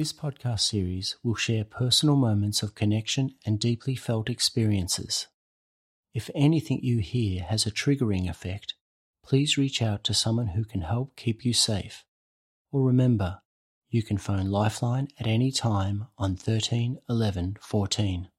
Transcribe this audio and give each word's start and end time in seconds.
This 0.00 0.14
podcast 0.14 0.60
series 0.60 1.16
will 1.22 1.34
share 1.34 1.62
personal 1.62 2.16
moments 2.16 2.62
of 2.62 2.74
connection 2.74 3.34
and 3.44 3.60
deeply 3.60 3.94
felt 3.94 4.30
experiences. 4.30 5.26
If 6.14 6.30
anything 6.34 6.80
you 6.82 7.00
hear 7.00 7.42
has 7.42 7.66
a 7.66 7.70
triggering 7.70 8.26
effect, 8.26 8.72
please 9.22 9.58
reach 9.58 9.82
out 9.82 10.02
to 10.04 10.14
someone 10.14 10.46
who 10.46 10.64
can 10.64 10.80
help 10.80 11.16
keep 11.16 11.44
you 11.44 11.52
safe. 11.52 12.06
Or 12.72 12.82
remember, 12.82 13.42
you 13.90 14.02
can 14.02 14.16
phone 14.16 14.46
Lifeline 14.46 15.08
at 15.18 15.26
any 15.26 15.52
time 15.52 16.06
on 16.16 16.34
13 16.34 16.96
11 17.06 17.58
14. 17.60 18.30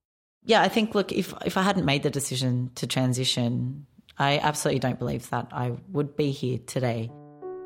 Yeah, 0.43 0.63
I 0.63 0.67
think, 0.67 0.95
look, 0.95 1.11
if, 1.11 1.31
if 1.45 1.57
I 1.57 1.61
hadn't 1.61 1.85
made 1.85 2.01
the 2.01 2.09
decision 2.09 2.71
to 2.73 2.87
transition, 2.87 3.85
I 4.17 4.39
absolutely 4.39 4.79
don't 4.79 4.97
believe 4.97 5.29
that 5.29 5.49
I 5.51 5.73
would 5.91 6.15
be 6.15 6.31
here 6.31 6.57
today. 6.65 7.11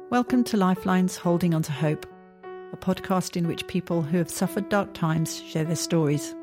Welcome 0.09 0.43
to 0.43 0.57
Lifeline's 0.57 1.15
Holding 1.15 1.53
On 1.53 1.61
to 1.61 1.71
Hope, 1.71 2.05
a 2.75 2.77
podcast 2.77 3.37
in 3.37 3.47
which 3.47 3.67
people 3.67 4.01
who 4.01 4.17
have 4.17 4.29
suffered 4.29 4.67
dark 4.67 4.93
times 4.93 5.41
share 5.41 5.63
their 5.63 5.77
stories. 5.77 6.35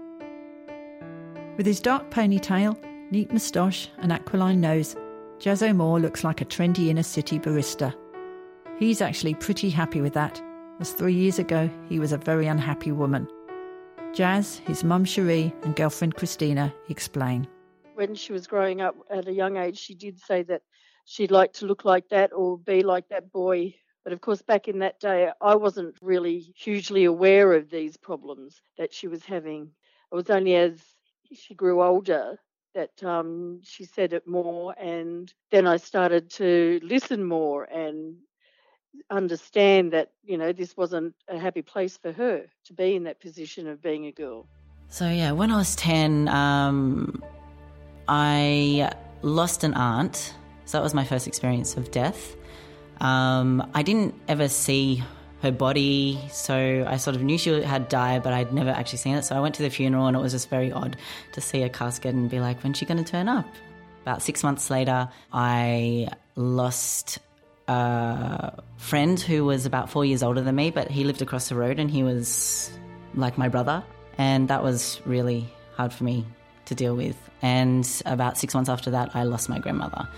With 1.59 1.67
his 1.67 1.79
dark 1.79 2.11
ponytail, 2.11 2.75
neat 3.11 3.31
moustache, 3.31 3.91
and 3.99 4.11
aquiline 4.11 4.61
nose, 4.61 4.97
Jazz 5.39 5.63
O'Moore 5.63 6.01
looks 6.01 6.25
like 6.25 6.41
a 6.41 6.47
trendy 6.47 6.89
inner 6.89 7.03
city 7.03 7.39
barista. 7.39 7.95
He's 8.79 9.03
actually 9.03 9.35
pretty 9.35 9.69
happy 9.69 10.01
with 10.01 10.15
that, 10.15 10.41
as 10.81 10.93
three 10.93 11.13
years 11.13 11.39
ago 11.39 11.69
he 11.91 12.01
was 12.01 12.13
a 12.13 12.19
very 12.19 12.47
unhappy 12.47 12.93
woman. 12.93 13.29
Jazz, 14.15 14.63
his 14.67 14.83
mum 14.83 15.05
Cherie, 15.05 15.55
and 15.65 15.77
girlfriend 15.77 16.15
Christina 16.15 16.73
explain. 16.89 17.47
When 17.95 18.15
she 18.15 18.33
was 18.33 18.47
growing 18.47 18.81
up 18.81 18.97
at 19.11 19.29
a 19.29 19.33
young 19.33 19.59
age, 19.59 19.79
she 19.79 19.95
did 19.95 20.19
say 20.19 20.43
that 20.45 20.63
she'd 21.05 21.31
like 21.31 21.53
to 21.55 21.67
look 21.67 21.85
like 21.85 22.09
that 22.09 22.33
or 22.33 22.57
be 22.57 22.83
like 22.83 23.09
that 23.11 23.31
boy. 23.31 23.75
But 24.05 24.13
of 24.13 24.21
course, 24.21 24.43
back 24.43 24.69
in 24.69 24.81
that 24.81 24.99
day, 25.01 25.31
I 25.41 25.55
wasn't 25.55 25.95
really 26.03 26.53
hugely 26.57 27.05
aware 27.05 27.53
of 27.53 27.71
these 27.71 27.97
problems 27.97 28.61
that 28.77 28.93
she 28.93 29.07
was 29.07 29.25
having. 29.25 29.71
It 30.11 30.15
was 30.15 30.31
only 30.31 30.57
as 30.57 30.81
she 31.33 31.55
grew 31.55 31.83
older 31.83 32.39
that 32.75 33.03
um, 33.05 33.61
she 33.63 33.85
said 33.85 34.13
it 34.13 34.27
more, 34.27 34.75
and 34.79 35.33
then 35.51 35.67
I 35.67 35.77
started 35.77 36.31
to 36.33 36.81
listen 36.83 37.23
more 37.25 37.65
and 37.65 38.17
understand 39.11 39.93
that 39.93 40.11
you 40.23 40.37
know 40.37 40.53
this 40.53 40.77
wasn't 40.77 41.15
a 41.29 41.39
happy 41.39 41.63
place 41.63 41.97
for 41.97 42.13
her 42.13 42.45
to 42.65 42.73
be 42.73 42.95
in 42.95 43.05
that 43.05 43.21
position 43.21 43.67
of 43.67 43.83
being 43.83 44.07
a 44.07 44.13
girl. 44.13 44.47
So 44.89 45.09
yeah, 45.09 45.33
when 45.33 45.51
I 45.51 45.57
was 45.57 45.77
ten, 45.77 46.29
um, 46.29 47.23
I 48.09 48.93
lost 49.23 49.65
an 49.65 49.75
aunt. 49.75 50.35
So 50.65 50.79
that 50.79 50.83
was 50.83 50.95
my 50.95 51.05
first 51.05 51.27
experience 51.27 51.77
of 51.77 51.91
death. 51.91 52.37
Um, 53.03 53.69
I 53.75 53.83
didn't 53.83 54.15
ever 54.29 54.49
see 54.49 55.03
her 55.43 55.51
body, 55.51 56.21
so 56.31 56.87
I 56.89 56.97
sort 56.99 57.17
of 57.17 57.23
knew 57.23 57.37
she 57.37 57.63
had 57.63 57.89
died, 57.89 58.23
but 58.23 58.33
I'd 58.33 58.53
never 58.53 58.71
actually 58.71 58.99
seen 58.99 59.17
it. 59.17 59.25
So 59.25 59.37
I 59.37 59.41
went 59.41 59.57
to 59.57 59.63
the 59.63 59.71
funeral, 59.71 60.07
and 60.07 60.17
it 60.17 60.21
was 60.21 60.33
just 60.33 60.49
very 60.49 60.71
odd 60.71 60.97
to 61.33 61.41
see 61.41 61.63
a 61.63 61.69
casket 61.69 62.15
and 62.15 62.31
be 62.31 62.39
like, 62.39 62.63
"When's 62.63 62.79
she 62.79 62.87
going 62.87 63.03
to 63.05 63.11
turn 63.11 63.29
up?" 63.29 63.47
About 64.03 64.23
six 64.23 64.45
months 64.45 64.71
later, 64.71 65.09
I 65.33 66.09
lost 66.37 67.19
a 67.69 68.63
friend 68.77 69.19
who 69.19 69.45
was 69.45 69.67
about 69.67 69.91
four 69.91 70.05
years 70.05 70.23
older 70.23 70.41
than 70.41 70.55
me, 70.55 70.71
but 70.71 70.89
he 70.89 71.05
lived 71.05 71.23
across 71.23 71.49
the 71.49 71.57
road 71.57 71.79
and 71.79 71.91
he 71.91 72.03
was 72.03 72.71
like 73.15 73.37
my 73.37 73.49
brother. 73.49 73.85
And 74.19 74.49
that 74.49 74.63
was 74.63 75.01
really 75.07 75.49
hard 75.77 75.93
for 75.93 76.05
me 76.05 76.27
to 76.67 76.75
deal 76.75 76.95
with. 76.95 77.17
And 77.41 77.89
about 78.07 78.39
six 78.39 78.55
months 78.55 78.69
after 78.69 78.91
that, 78.93 79.15
I 79.15 79.25
lost 79.25 79.49
my 79.49 79.59
grandmother. 79.59 80.09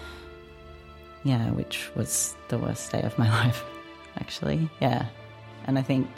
Yeah, 1.24 1.50
which 1.52 1.90
was 1.96 2.36
the 2.48 2.58
worst 2.58 2.92
day 2.92 3.02
of 3.02 3.18
my 3.18 3.28
life, 3.44 3.64
actually. 4.20 4.68
Yeah. 4.80 5.06
And 5.66 5.78
I 5.78 5.82
think, 5.82 6.08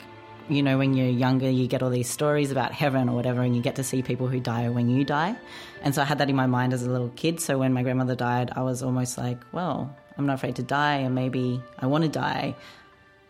you 0.49 0.61
know, 0.61 0.77
when 0.77 0.93
you're 0.93 1.07
younger, 1.07 1.49
you 1.49 1.67
get 1.67 1.81
all 1.81 1.89
these 1.89 2.09
stories 2.09 2.51
about 2.51 2.73
heaven 2.73 3.09
or 3.09 3.15
whatever, 3.15 3.41
and 3.41 3.55
you 3.55 3.61
get 3.61 3.75
to 3.77 3.83
see 3.83 4.01
people 4.03 4.27
who 4.27 4.39
die 4.39 4.67
when 4.69 4.89
you 4.89 5.05
die. 5.05 5.35
And 5.81 5.95
so 5.95 6.01
I 6.01 6.05
had 6.05 6.17
that 6.17 6.29
in 6.29 6.35
my 6.35 6.47
mind 6.47 6.73
as 6.73 6.83
a 6.83 6.89
little 6.89 7.09
kid. 7.15 7.39
So 7.39 7.57
when 7.57 7.73
my 7.73 7.83
grandmother 7.83 8.15
died, 8.15 8.51
I 8.55 8.61
was 8.61 8.83
almost 8.83 9.17
like, 9.17 9.39
well, 9.53 9.95
I'm 10.17 10.25
not 10.25 10.35
afraid 10.35 10.57
to 10.57 10.63
die, 10.63 10.97
and 10.97 11.15
maybe 11.15 11.61
I 11.79 11.87
want 11.87 12.03
to 12.03 12.09
die. 12.09 12.55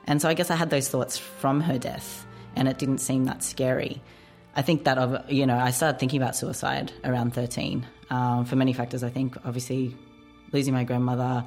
And 0.06 0.22
so 0.22 0.30
I 0.30 0.34
guess 0.34 0.50
I 0.50 0.56
had 0.56 0.70
those 0.70 0.90
thoughts 0.90 1.18
from 1.18 1.62
her 1.62 1.78
death, 1.78 2.26
and 2.56 2.68
it 2.68 2.80
didn't 2.80 3.00
seem 3.00 3.26
that 3.26 3.44
scary. 3.44 4.02
I 4.56 4.64
think 4.64 4.86
that, 4.86 4.98
of 4.98 5.32
you 5.32 5.46
know, 5.46 5.58
I 5.58 5.70
started 5.70 6.00
thinking 6.00 6.20
about 6.20 6.36
suicide 6.36 6.92
around 7.04 7.36
13 7.36 7.86
um, 8.10 8.46
for 8.46 8.56
many 8.56 8.74
factors. 8.74 9.04
I 9.04 9.10
think, 9.10 9.38
obviously, 9.46 9.96
losing 10.52 10.74
my 10.74 10.84
grandmother, 10.84 11.46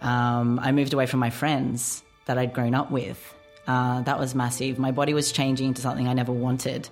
um, 0.00 0.58
I 0.58 0.72
moved 0.72 0.92
away 0.92 1.06
from 1.06 1.20
my 1.20 1.30
friends 1.30 2.02
that 2.26 2.38
I'd 2.38 2.52
grown 2.52 2.74
up 2.74 2.90
with. 2.90 3.34
Uh, 3.66 4.02
that 4.02 4.18
was 4.18 4.34
massive. 4.34 4.78
My 4.78 4.90
body 4.90 5.14
was 5.14 5.32
changing 5.32 5.68
into 5.68 5.82
something 5.82 6.08
I 6.08 6.14
never 6.14 6.32
wanted. 6.32 6.88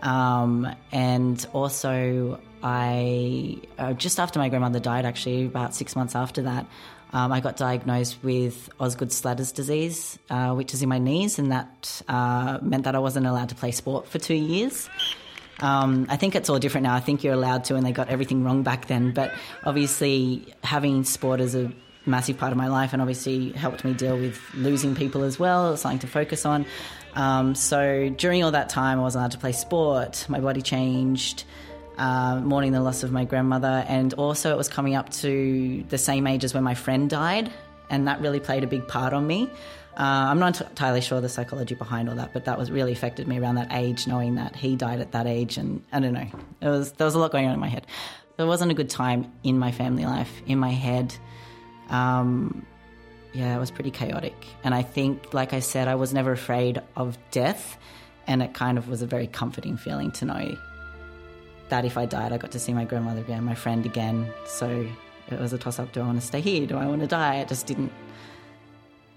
Um, 0.00 0.68
and 0.92 1.46
also, 1.52 2.40
I 2.62 3.60
uh, 3.78 3.92
just 3.94 4.18
after 4.20 4.38
my 4.38 4.48
grandmother 4.48 4.80
died, 4.80 5.04
actually 5.04 5.46
about 5.46 5.74
six 5.74 5.96
months 5.96 6.14
after 6.14 6.42
that, 6.42 6.66
um, 7.12 7.32
I 7.32 7.40
got 7.40 7.56
diagnosed 7.56 8.18
with 8.22 8.68
Osgood 8.80 9.10
Schlatters 9.10 9.54
disease, 9.54 10.18
uh, 10.28 10.52
which 10.54 10.74
is 10.74 10.82
in 10.82 10.88
my 10.88 10.98
knees, 10.98 11.38
and 11.38 11.52
that 11.52 12.02
uh, 12.08 12.58
meant 12.62 12.84
that 12.84 12.94
I 12.94 12.98
wasn't 12.98 13.26
allowed 13.26 13.50
to 13.50 13.54
play 13.54 13.70
sport 13.70 14.06
for 14.08 14.18
two 14.18 14.34
years. 14.34 14.88
Um, 15.60 16.06
I 16.08 16.16
think 16.16 16.34
it's 16.34 16.50
all 16.50 16.58
different 16.58 16.84
now. 16.84 16.94
I 16.94 17.00
think 17.00 17.24
you're 17.24 17.34
allowed 17.34 17.64
to, 17.64 17.76
and 17.76 17.86
they 17.86 17.92
got 17.92 18.08
everything 18.08 18.44
wrong 18.44 18.62
back 18.62 18.86
then. 18.86 19.12
But 19.12 19.32
obviously, 19.64 20.54
having 20.62 21.04
sport 21.04 21.40
is 21.40 21.54
a 21.54 21.72
massive 22.04 22.38
part 22.38 22.52
of 22.52 22.58
my 22.58 22.68
life, 22.68 22.92
and 22.92 23.00
obviously 23.00 23.52
helped 23.52 23.84
me 23.84 23.94
deal 23.94 24.16
with 24.16 24.40
losing 24.54 24.94
people 24.94 25.22
as 25.22 25.38
well. 25.38 25.76
Something 25.76 26.00
to 26.00 26.06
focus 26.06 26.44
on. 26.44 26.66
Um, 27.14 27.54
so 27.54 28.10
during 28.10 28.44
all 28.44 28.50
that 28.50 28.68
time, 28.68 28.98
I 28.98 29.02
wasn't 29.02 29.22
allowed 29.22 29.32
to 29.32 29.38
play 29.38 29.52
sport. 29.52 30.26
My 30.28 30.40
body 30.40 30.60
changed 30.60 31.44
uh, 31.98 32.40
mourning 32.40 32.72
the 32.72 32.80
loss 32.80 33.02
of 33.02 33.10
my 33.10 33.24
grandmother, 33.24 33.84
and 33.88 34.12
also 34.14 34.52
it 34.52 34.56
was 34.56 34.68
coming 34.68 34.94
up 34.94 35.10
to 35.10 35.84
the 35.88 35.98
same 35.98 36.26
age 36.26 36.44
as 36.44 36.52
when 36.52 36.62
my 36.62 36.74
friend 36.74 37.08
died, 37.08 37.50
and 37.90 38.08
that 38.08 38.20
really 38.20 38.40
played 38.40 38.64
a 38.64 38.66
big 38.66 38.86
part 38.88 39.12
on 39.12 39.26
me. 39.26 39.50
Uh, 39.96 40.28
I'm 40.28 40.38
not 40.38 40.60
entirely 40.60 41.00
sure 41.00 41.22
the 41.22 41.28
psychology 41.28 41.74
behind 41.74 42.10
all 42.10 42.16
that, 42.16 42.34
but 42.34 42.44
that 42.44 42.58
was 42.58 42.70
really 42.70 42.92
affected 42.92 43.26
me 43.26 43.38
around 43.38 43.54
that 43.54 43.72
age, 43.72 44.06
knowing 44.06 44.34
that 44.34 44.54
he 44.54 44.76
died 44.76 45.00
at 45.00 45.12
that 45.12 45.26
age, 45.26 45.56
and 45.56 45.82
I 45.90 46.00
don't 46.00 46.12
know, 46.12 46.28
it 46.60 46.68
was 46.68 46.92
there 46.92 47.06
was 47.06 47.14
a 47.14 47.18
lot 47.18 47.32
going 47.32 47.46
on 47.46 47.54
in 47.54 47.60
my 47.60 47.68
head. 47.68 47.86
It 48.38 48.44
wasn't 48.44 48.70
a 48.70 48.74
good 48.74 48.90
time 48.90 49.32
in 49.42 49.58
my 49.58 49.72
family 49.72 50.04
life, 50.04 50.42
in 50.46 50.58
my 50.58 50.70
head. 50.70 51.14
Um, 51.88 52.66
yeah, 53.32 53.56
it 53.56 53.58
was 53.58 53.70
pretty 53.70 53.90
chaotic, 53.90 54.34
and 54.64 54.74
I 54.74 54.82
think, 54.82 55.32
like 55.32 55.54
I 55.54 55.60
said, 55.60 55.88
I 55.88 55.94
was 55.94 56.12
never 56.12 56.32
afraid 56.32 56.82
of 56.94 57.16
death, 57.30 57.78
and 58.26 58.42
it 58.42 58.52
kind 58.52 58.76
of 58.76 58.88
was 58.88 59.00
a 59.00 59.06
very 59.06 59.26
comforting 59.26 59.78
feeling 59.78 60.10
to 60.12 60.26
know 60.26 60.58
that 61.68 61.84
if 61.84 61.96
I 61.96 62.06
died, 62.06 62.32
I 62.32 62.38
got 62.38 62.52
to 62.52 62.58
see 62.58 62.74
my 62.74 62.84
grandmother 62.84 63.20
again, 63.20 63.44
my 63.44 63.54
friend 63.54 63.86
again. 63.86 64.30
So 64.46 64.86
it 65.30 65.40
was 65.40 65.52
a 65.52 65.58
toss 65.58 65.78
up 65.78 65.92
do 65.92 66.00
I 66.00 66.06
want 66.06 66.20
to 66.20 66.26
stay 66.26 66.40
here? 66.40 66.66
Do 66.66 66.76
I 66.76 66.86
want 66.86 67.00
to 67.00 67.06
die? 67.06 67.36
It 67.36 67.48
just 67.48 67.66
didn't 67.66 67.92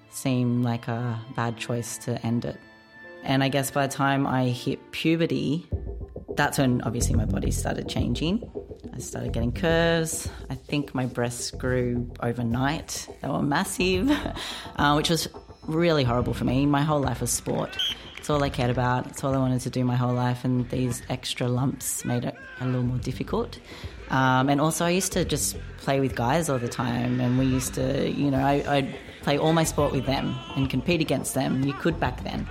seem 0.10 0.64
like 0.64 0.88
a 0.88 1.20
bad 1.36 1.58
choice 1.58 1.98
to 2.00 2.24
end 2.26 2.46
it. 2.46 2.58
And 3.24 3.44
I 3.44 3.50
guess 3.50 3.72
by 3.72 3.88
the 3.88 3.94
time 3.94 4.26
I 4.26 4.48
hit 4.48 4.92
puberty, 4.92 5.68
that's 6.36 6.58
when 6.58 6.82
obviously 6.82 7.16
my 7.16 7.26
body 7.26 7.52
started 7.52 7.90
changing. 7.90 8.50
I 8.94 9.00
started 9.00 9.34
getting 9.34 9.52
curves. 9.52 10.30
I 10.50 10.56
think 10.56 10.96
my 10.96 11.06
breasts 11.06 11.52
grew 11.52 12.10
overnight. 12.22 13.08
They 13.22 13.28
were 13.28 13.42
massive, 13.42 14.10
uh, 14.78 14.94
which 14.94 15.10
was 15.10 15.28
really 15.68 16.04
horrible 16.04 16.34
for 16.34 16.46
me. 16.46 16.66
My 16.66 16.82
whole 16.82 17.02
life 17.02 17.22
was 17.22 17.32
sport. 17.32 17.78
It's 18.18 18.30
all 18.30 18.44
I 18.44 18.50
cared 18.50 18.70
about. 18.70 19.08
It's 19.08 19.24
all 19.24 19.34
I 19.34 19.38
wanted 19.38 19.62
to 19.62 19.70
do 19.70 19.84
my 19.84 19.96
whole 19.96 20.14
life, 20.14 20.44
and 20.44 20.70
these 20.70 21.02
extra 21.10 21.48
lumps 21.48 22.04
made 22.06 22.26
it 22.26 22.36
a 22.60 22.66
little 22.66 22.84
more 22.84 22.98
difficult. 22.98 23.60
Um, 24.10 24.50
and 24.50 24.60
also, 24.60 24.86
I 24.86 24.90
used 24.90 25.12
to 25.14 25.26
just 25.26 25.58
play 25.78 26.00
with 26.00 26.16
guys 26.16 26.50
all 26.50 26.60
the 26.60 26.68
time, 26.68 27.20
and 27.20 27.38
we 27.38 27.46
used 27.46 27.74
to, 27.76 28.10
you 28.10 28.32
know, 28.32 28.40
I, 28.40 28.64
I'd 28.68 28.96
play 29.22 29.38
all 29.38 29.54
my 29.54 29.64
sport 29.64 29.92
with 29.92 30.06
them 30.06 30.36
and 30.56 30.70
compete 30.70 31.02
against 31.02 31.34
them. 31.34 31.64
You 31.64 31.74
could 31.74 32.00
back 32.00 32.24
then. 32.24 32.48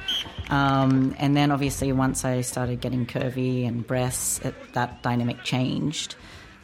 Um, 0.50 1.14
and 1.18 1.36
then, 1.36 1.50
obviously, 1.50 1.92
once 1.92 2.24
I 2.24 2.42
started 2.42 2.80
getting 2.80 3.06
curvy 3.06 3.66
and 3.66 3.86
breasts, 3.86 4.38
it, 4.40 4.54
that 4.74 5.02
dynamic 5.02 5.42
changed. 5.42 6.14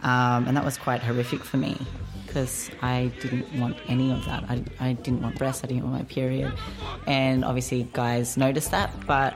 Um, 0.02 0.46
and 0.46 0.56
that 0.56 0.64
was 0.64 0.76
quite 0.76 1.02
horrific 1.02 1.42
for 1.42 1.56
me 1.56 1.78
because 2.26 2.70
I 2.82 3.10
didn't 3.20 3.58
want 3.58 3.76
any 3.86 4.12
of 4.12 4.24
that. 4.26 4.44
I, 4.48 4.62
I 4.80 4.92
didn't 4.92 5.22
want 5.22 5.38
breasts, 5.38 5.64
I 5.64 5.68
didn't 5.68 5.84
want 5.84 5.94
my 5.94 6.04
period. 6.04 6.52
And 7.06 7.44
obviously, 7.44 7.88
guys 7.92 8.36
noticed 8.36 8.70
that, 8.72 8.92
but 9.06 9.34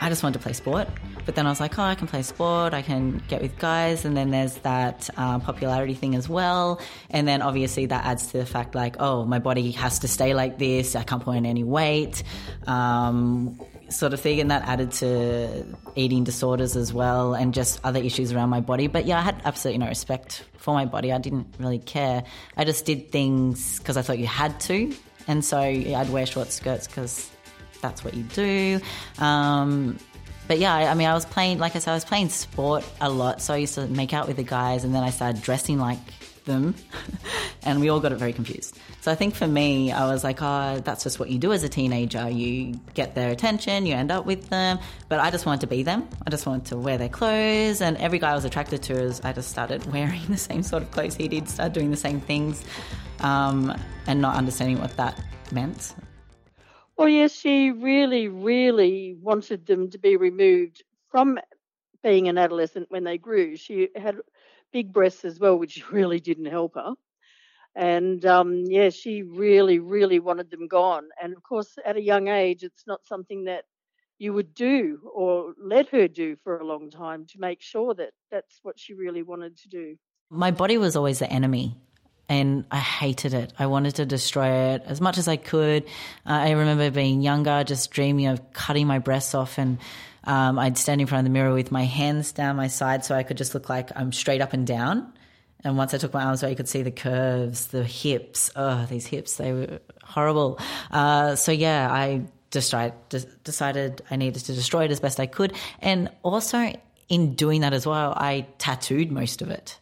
I 0.00 0.08
just 0.08 0.22
wanted 0.22 0.38
to 0.38 0.42
play 0.42 0.54
sport. 0.54 0.88
But 1.26 1.34
then 1.34 1.46
I 1.46 1.50
was 1.50 1.60
like, 1.60 1.78
oh, 1.78 1.82
I 1.82 1.96
can 1.96 2.06
play 2.06 2.22
sport, 2.22 2.72
I 2.72 2.82
can 2.82 3.20
get 3.28 3.42
with 3.42 3.58
guys, 3.58 4.04
and 4.04 4.16
then 4.16 4.30
there's 4.30 4.54
that 4.58 5.10
um, 5.18 5.40
popularity 5.40 5.94
thing 5.94 6.14
as 6.14 6.28
well. 6.28 6.80
And 7.10 7.26
then 7.26 7.42
obviously 7.42 7.86
that 7.86 8.04
adds 8.04 8.28
to 8.28 8.38
the 8.38 8.46
fact 8.46 8.74
like, 8.74 8.96
oh, 9.00 9.24
my 9.24 9.40
body 9.40 9.72
has 9.72 9.98
to 9.98 10.08
stay 10.08 10.32
like 10.34 10.58
this, 10.58 10.94
I 10.94 11.02
can't 11.02 11.22
put 11.22 11.36
on 11.36 11.44
any 11.44 11.64
weight. 11.64 12.22
Um, 12.66 13.60
sort 13.88 14.12
of 14.12 14.20
thing, 14.20 14.40
and 14.40 14.50
that 14.50 14.62
added 14.66 14.92
to 14.92 15.64
eating 15.94 16.24
disorders 16.24 16.76
as 16.76 16.92
well, 16.92 17.34
and 17.34 17.54
just 17.54 17.80
other 17.84 18.00
issues 18.00 18.32
around 18.32 18.48
my 18.48 18.60
body. 18.60 18.86
But 18.86 19.06
yeah, 19.06 19.18
I 19.18 19.22
had 19.22 19.40
absolutely 19.44 19.78
no 19.78 19.88
respect 19.88 20.44
for 20.58 20.74
my 20.74 20.84
body. 20.84 21.12
I 21.12 21.18
didn't 21.18 21.54
really 21.58 21.78
care. 21.78 22.24
I 22.56 22.64
just 22.64 22.84
did 22.84 23.10
things 23.12 23.78
because 23.78 23.96
I 23.96 24.02
thought 24.02 24.18
you 24.18 24.26
had 24.26 24.58
to, 24.62 24.92
and 25.28 25.44
so 25.44 25.62
yeah, 25.62 26.00
I'd 26.00 26.10
wear 26.10 26.26
short 26.26 26.50
skirts 26.52 26.86
because 26.86 27.30
that's 27.80 28.04
what 28.04 28.14
you 28.14 28.24
do. 28.24 28.80
Um, 29.18 29.98
but 30.48 30.58
yeah, 30.58 30.74
I, 30.74 30.86
I 30.86 30.94
mean, 30.94 31.08
I 31.08 31.14
was 31.14 31.24
playing, 31.24 31.58
like 31.58 31.76
I 31.76 31.78
said, 31.78 31.90
I 31.90 31.94
was 31.94 32.04
playing 32.04 32.28
sport 32.28 32.84
a 33.00 33.10
lot. 33.10 33.42
So 33.42 33.54
I 33.54 33.58
used 33.58 33.74
to 33.74 33.86
make 33.86 34.12
out 34.12 34.28
with 34.28 34.36
the 34.36 34.42
guys, 34.42 34.84
and 34.84 34.94
then 34.94 35.02
I 35.02 35.10
started 35.10 35.42
dressing 35.42 35.78
like 35.78 35.98
them, 36.44 36.74
and 37.62 37.80
we 37.80 37.88
all 37.88 38.00
got 38.00 38.12
it 38.12 38.18
very 38.18 38.32
confused. 38.32 38.78
So 39.00 39.12
I 39.12 39.14
think 39.14 39.34
for 39.34 39.46
me, 39.46 39.92
I 39.92 40.06
was 40.06 40.24
like, 40.24 40.38
oh, 40.40 40.80
that's 40.82 41.04
just 41.04 41.18
what 41.18 41.30
you 41.30 41.38
do 41.38 41.52
as 41.52 41.62
a 41.62 41.68
teenager. 41.68 42.28
You 42.30 42.80
get 42.94 43.14
their 43.14 43.30
attention, 43.30 43.86
you 43.86 43.94
end 43.94 44.10
up 44.10 44.24
with 44.24 44.48
them. 44.48 44.78
But 45.08 45.20
I 45.20 45.30
just 45.30 45.46
wanted 45.46 45.60
to 45.62 45.66
be 45.66 45.82
them. 45.82 46.08
I 46.26 46.30
just 46.30 46.46
wanted 46.46 46.66
to 46.66 46.76
wear 46.76 46.96
their 46.96 47.08
clothes, 47.08 47.80
and 47.80 47.96
every 47.98 48.18
guy 48.18 48.32
I 48.32 48.34
was 48.34 48.44
attracted 48.44 48.82
to, 48.84 48.94
is 48.94 49.20
I 49.20 49.32
just 49.32 49.50
started 49.50 49.84
wearing 49.92 50.24
the 50.28 50.38
same 50.38 50.62
sort 50.62 50.82
of 50.82 50.90
clothes 50.90 51.16
he 51.16 51.28
did, 51.28 51.48
started 51.48 51.74
doing 51.74 51.90
the 51.90 51.96
same 51.96 52.20
things, 52.20 52.64
um, 53.20 53.76
and 54.06 54.20
not 54.20 54.36
understanding 54.36 54.80
what 54.80 54.96
that 54.96 55.20
meant. 55.52 55.94
Well, 56.96 57.08
yes, 57.08 57.32
she 57.32 57.70
really, 57.70 58.28
really 58.28 59.16
wanted 59.20 59.66
them 59.66 59.90
to 59.90 59.98
be 59.98 60.16
removed 60.16 60.82
from 61.10 61.38
being 62.02 62.28
an 62.28 62.38
adolescent 62.38 62.90
when 62.90 63.04
they 63.04 63.18
grew. 63.18 63.56
She 63.56 63.88
had 63.94 64.16
big 64.72 64.92
breasts 64.92 65.24
as 65.24 65.38
well, 65.38 65.58
which 65.58 65.84
really 65.92 66.20
didn't 66.20 66.46
help 66.46 66.74
her. 66.74 66.94
And 67.74 68.24
um, 68.24 68.64
yeah, 68.66 68.88
she 68.88 69.22
really, 69.22 69.78
really 69.78 70.18
wanted 70.18 70.50
them 70.50 70.66
gone. 70.66 71.08
And 71.22 71.36
of 71.36 71.42
course, 71.42 71.76
at 71.84 71.96
a 71.96 72.02
young 72.02 72.28
age, 72.28 72.62
it's 72.62 72.86
not 72.86 73.06
something 73.06 73.44
that 73.44 73.64
you 74.18 74.32
would 74.32 74.54
do 74.54 74.98
or 75.12 75.52
let 75.62 75.88
her 75.90 76.08
do 76.08 76.36
for 76.42 76.58
a 76.58 76.66
long 76.66 76.90
time 76.90 77.26
to 77.26 77.38
make 77.38 77.60
sure 77.60 77.92
that 77.94 78.12
that's 78.30 78.60
what 78.62 78.78
she 78.78 78.94
really 78.94 79.22
wanted 79.22 79.58
to 79.58 79.68
do. 79.68 79.96
My 80.30 80.50
body 80.50 80.78
was 80.78 80.96
always 80.96 81.18
the 81.18 81.30
enemy 81.30 81.76
and 82.28 82.64
I 82.70 82.78
hated 82.78 83.34
it. 83.34 83.52
I 83.58 83.66
wanted 83.66 83.96
to 83.96 84.06
destroy 84.06 84.74
it 84.74 84.82
as 84.86 85.00
much 85.00 85.18
as 85.18 85.28
I 85.28 85.36
could. 85.36 85.84
Uh, 86.26 86.32
I 86.32 86.50
remember 86.52 86.90
being 86.90 87.22
younger, 87.22 87.64
just 87.64 87.90
dreaming 87.90 88.26
of 88.26 88.52
cutting 88.52 88.86
my 88.86 88.98
breasts 88.98 89.34
off, 89.34 89.58
and 89.58 89.78
um, 90.24 90.58
I'd 90.58 90.76
stand 90.76 91.00
in 91.00 91.06
front 91.06 91.20
of 91.20 91.32
the 91.32 91.38
mirror 91.38 91.54
with 91.54 91.70
my 91.70 91.84
hands 91.84 92.32
down 92.32 92.56
my 92.56 92.66
side 92.66 93.04
so 93.04 93.14
I 93.14 93.22
could 93.22 93.36
just 93.36 93.54
look 93.54 93.68
like 93.68 93.90
I'm 93.94 94.12
straight 94.12 94.40
up 94.40 94.52
and 94.52 94.66
down. 94.66 95.12
And 95.64 95.76
once 95.76 95.94
I 95.94 95.98
took 95.98 96.12
my 96.12 96.22
arms 96.24 96.42
away, 96.42 96.50
you 96.50 96.56
could 96.56 96.68
see 96.68 96.82
the 96.82 96.90
curves, 96.90 97.68
the 97.68 97.82
hips. 97.82 98.50
Oh, 98.54 98.86
these 98.86 99.06
hips, 99.06 99.36
they 99.36 99.52
were 99.52 99.80
horrible. 100.02 100.60
Uh, 100.90 101.34
so, 101.34 101.50
yeah, 101.50 101.90
I 101.90 102.22
just 102.50 102.70
tried, 102.70 102.92
decided 103.42 104.02
I 104.10 104.16
needed 104.16 104.44
to 104.44 104.52
destroy 104.54 104.84
it 104.84 104.90
as 104.90 105.00
best 105.00 105.18
I 105.18 105.26
could. 105.26 105.54
And 105.80 106.10
also, 106.22 106.72
in 107.08 107.34
doing 107.34 107.62
that 107.62 107.72
as 107.72 107.86
well, 107.86 108.12
I 108.16 108.46
tattooed 108.58 109.10
most 109.10 109.42
of 109.42 109.50
it. 109.50 109.78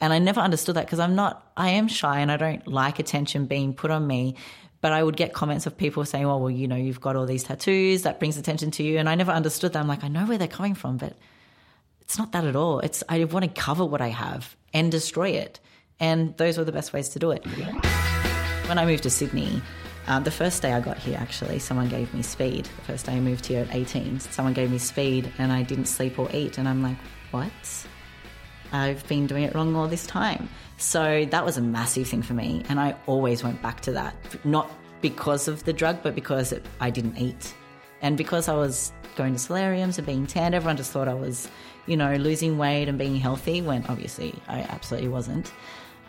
And 0.00 0.12
I 0.12 0.18
never 0.18 0.40
understood 0.40 0.76
that 0.76 0.86
because 0.86 1.00
I'm 1.00 1.14
not, 1.14 1.50
I 1.56 1.70
am 1.70 1.88
shy 1.88 2.20
and 2.20 2.30
I 2.30 2.36
don't 2.36 2.66
like 2.66 2.98
attention 2.98 3.46
being 3.46 3.74
put 3.74 3.90
on 3.90 4.06
me. 4.06 4.36
But 4.80 4.92
I 4.92 5.02
would 5.02 5.16
get 5.16 5.32
comments 5.32 5.64
of 5.66 5.78
people 5.78 6.04
saying, 6.04 6.26
oh, 6.26 6.36
well, 6.36 6.50
you 6.50 6.68
know, 6.68 6.76
you've 6.76 7.00
got 7.00 7.16
all 7.16 7.24
these 7.24 7.44
tattoos, 7.44 8.02
that 8.02 8.18
brings 8.18 8.36
attention 8.36 8.70
to 8.72 8.82
you. 8.82 8.98
And 8.98 9.08
I 9.08 9.14
never 9.14 9.32
understood 9.32 9.72
that. 9.72 9.78
I'm 9.78 9.88
like, 9.88 10.04
I 10.04 10.08
know 10.08 10.26
where 10.26 10.36
they're 10.36 10.46
coming 10.46 10.74
from, 10.74 10.98
but 10.98 11.16
it's 12.02 12.18
not 12.18 12.32
that 12.32 12.44
at 12.44 12.54
all. 12.54 12.80
It's, 12.80 13.02
I 13.08 13.24
want 13.24 13.46
to 13.46 13.60
cover 13.60 13.84
what 13.86 14.02
I 14.02 14.08
have 14.08 14.54
and 14.74 14.92
destroy 14.92 15.30
it. 15.30 15.58
And 16.00 16.36
those 16.36 16.58
were 16.58 16.64
the 16.64 16.72
best 16.72 16.92
ways 16.92 17.08
to 17.10 17.18
do 17.18 17.30
it. 17.30 17.46
When 18.66 18.78
I 18.78 18.84
moved 18.84 19.04
to 19.04 19.10
Sydney, 19.10 19.62
um, 20.06 20.24
the 20.24 20.30
first 20.30 20.60
day 20.60 20.72
I 20.72 20.80
got 20.80 20.98
here, 20.98 21.16
actually, 21.18 21.60
someone 21.60 21.88
gave 21.88 22.12
me 22.12 22.20
speed. 22.20 22.66
The 22.66 22.82
first 22.82 23.06
day 23.06 23.12
I 23.12 23.20
moved 23.20 23.46
here 23.46 23.62
at 23.62 23.74
18, 23.74 24.20
someone 24.20 24.52
gave 24.52 24.70
me 24.70 24.78
speed 24.78 25.32
and 25.38 25.50
I 25.50 25.62
didn't 25.62 25.86
sleep 25.86 26.18
or 26.18 26.28
eat. 26.34 26.58
And 26.58 26.68
I'm 26.68 26.82
like, 26.82 26.98
what? 27.30 27.52
I've 28.74 29.06
been 29.06 29.26
doing 29.26 29.44
it 29.44 29.54
wrong 29.54 29.76
all 29.76 29.86
this 29.86 30.06
time. 30.06 30.48
So 30.78 31.24
that 31.26 31.44
was 31.44 31.56
a 31.56 31.62
massive 31.62 32.08
thing 32.08 32.22
for 32.22 32.34
me. 32.34 32.64
And 32.68 32.80
I 32.80 32.96
always 33.06 33.44
went 33.44 33.62
back 33.62 33.80
to 33.82 33.92
that, 33.92 34.14
not 34.44 34.70
because 35.00 35.46
of 35.46 35.64
the 35.64 35.72
drug, 35.72 36.02
but 36.02 36.14
because 36.14 36.52
it, 36.52 36.66
I 36.80 36.90
didn't 36.90 37.16
eat. 37.16 37.54
And 38.02 38.16
because 38.16 38.48
I 38.48 38.54
was 38.54 38.92
going 39.16 39.32
to 39.34 39.38
solariums 39.38 39.98
and 39.98 40.06
being 40.06 40.26
tanned, 40.26 40.54
everyone 40.54 40.76
just 40.76 40.90
thought 40.90 41.06
I 41.06 41.14
was, 41.14 41.48
you 41.86 41.96
know, 41.96 42.16
losing 42.16 42.58
weight 42.58 42.88
and 42.88 42.98
being 42.98 43.16
healthy 43.16 43.62
when 43.62 43.86
obviously 43.86 44.34
I 44.48 44.60
absolutely 44.62 45.08
wasn't. 45.08 45.52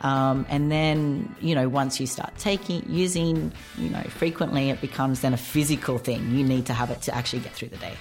Um, 0.02 0.46
and 0.50 0.72
then, 0.72 1.36
you 1.40 1.56
know, 1.56 1.70
once 1.70 2.00
you 2.00 2.08
start 2.08 2.36
taking, 2.38 2.84
using, 2.90 3.54
you 3.78 3.90
know, 3.90 4.02
frequently, 4.10 4.72
it 4.72 4.82
becomes 4.82 5.22
then 5.22 5.34
a 5.34 5.38
physical 5.38 6.00
thing. 6.00 6.32
You 6.32 6.44
need 6.44 6.66
to 6.66 6.74
have 6.74 6.90
it 6.90 7.02
to 7.04 7.16
actually 7.16 7.40
get 7.40 7.54
through 7.54 7.70
the 7.70 7.78
day. 7.78 7.94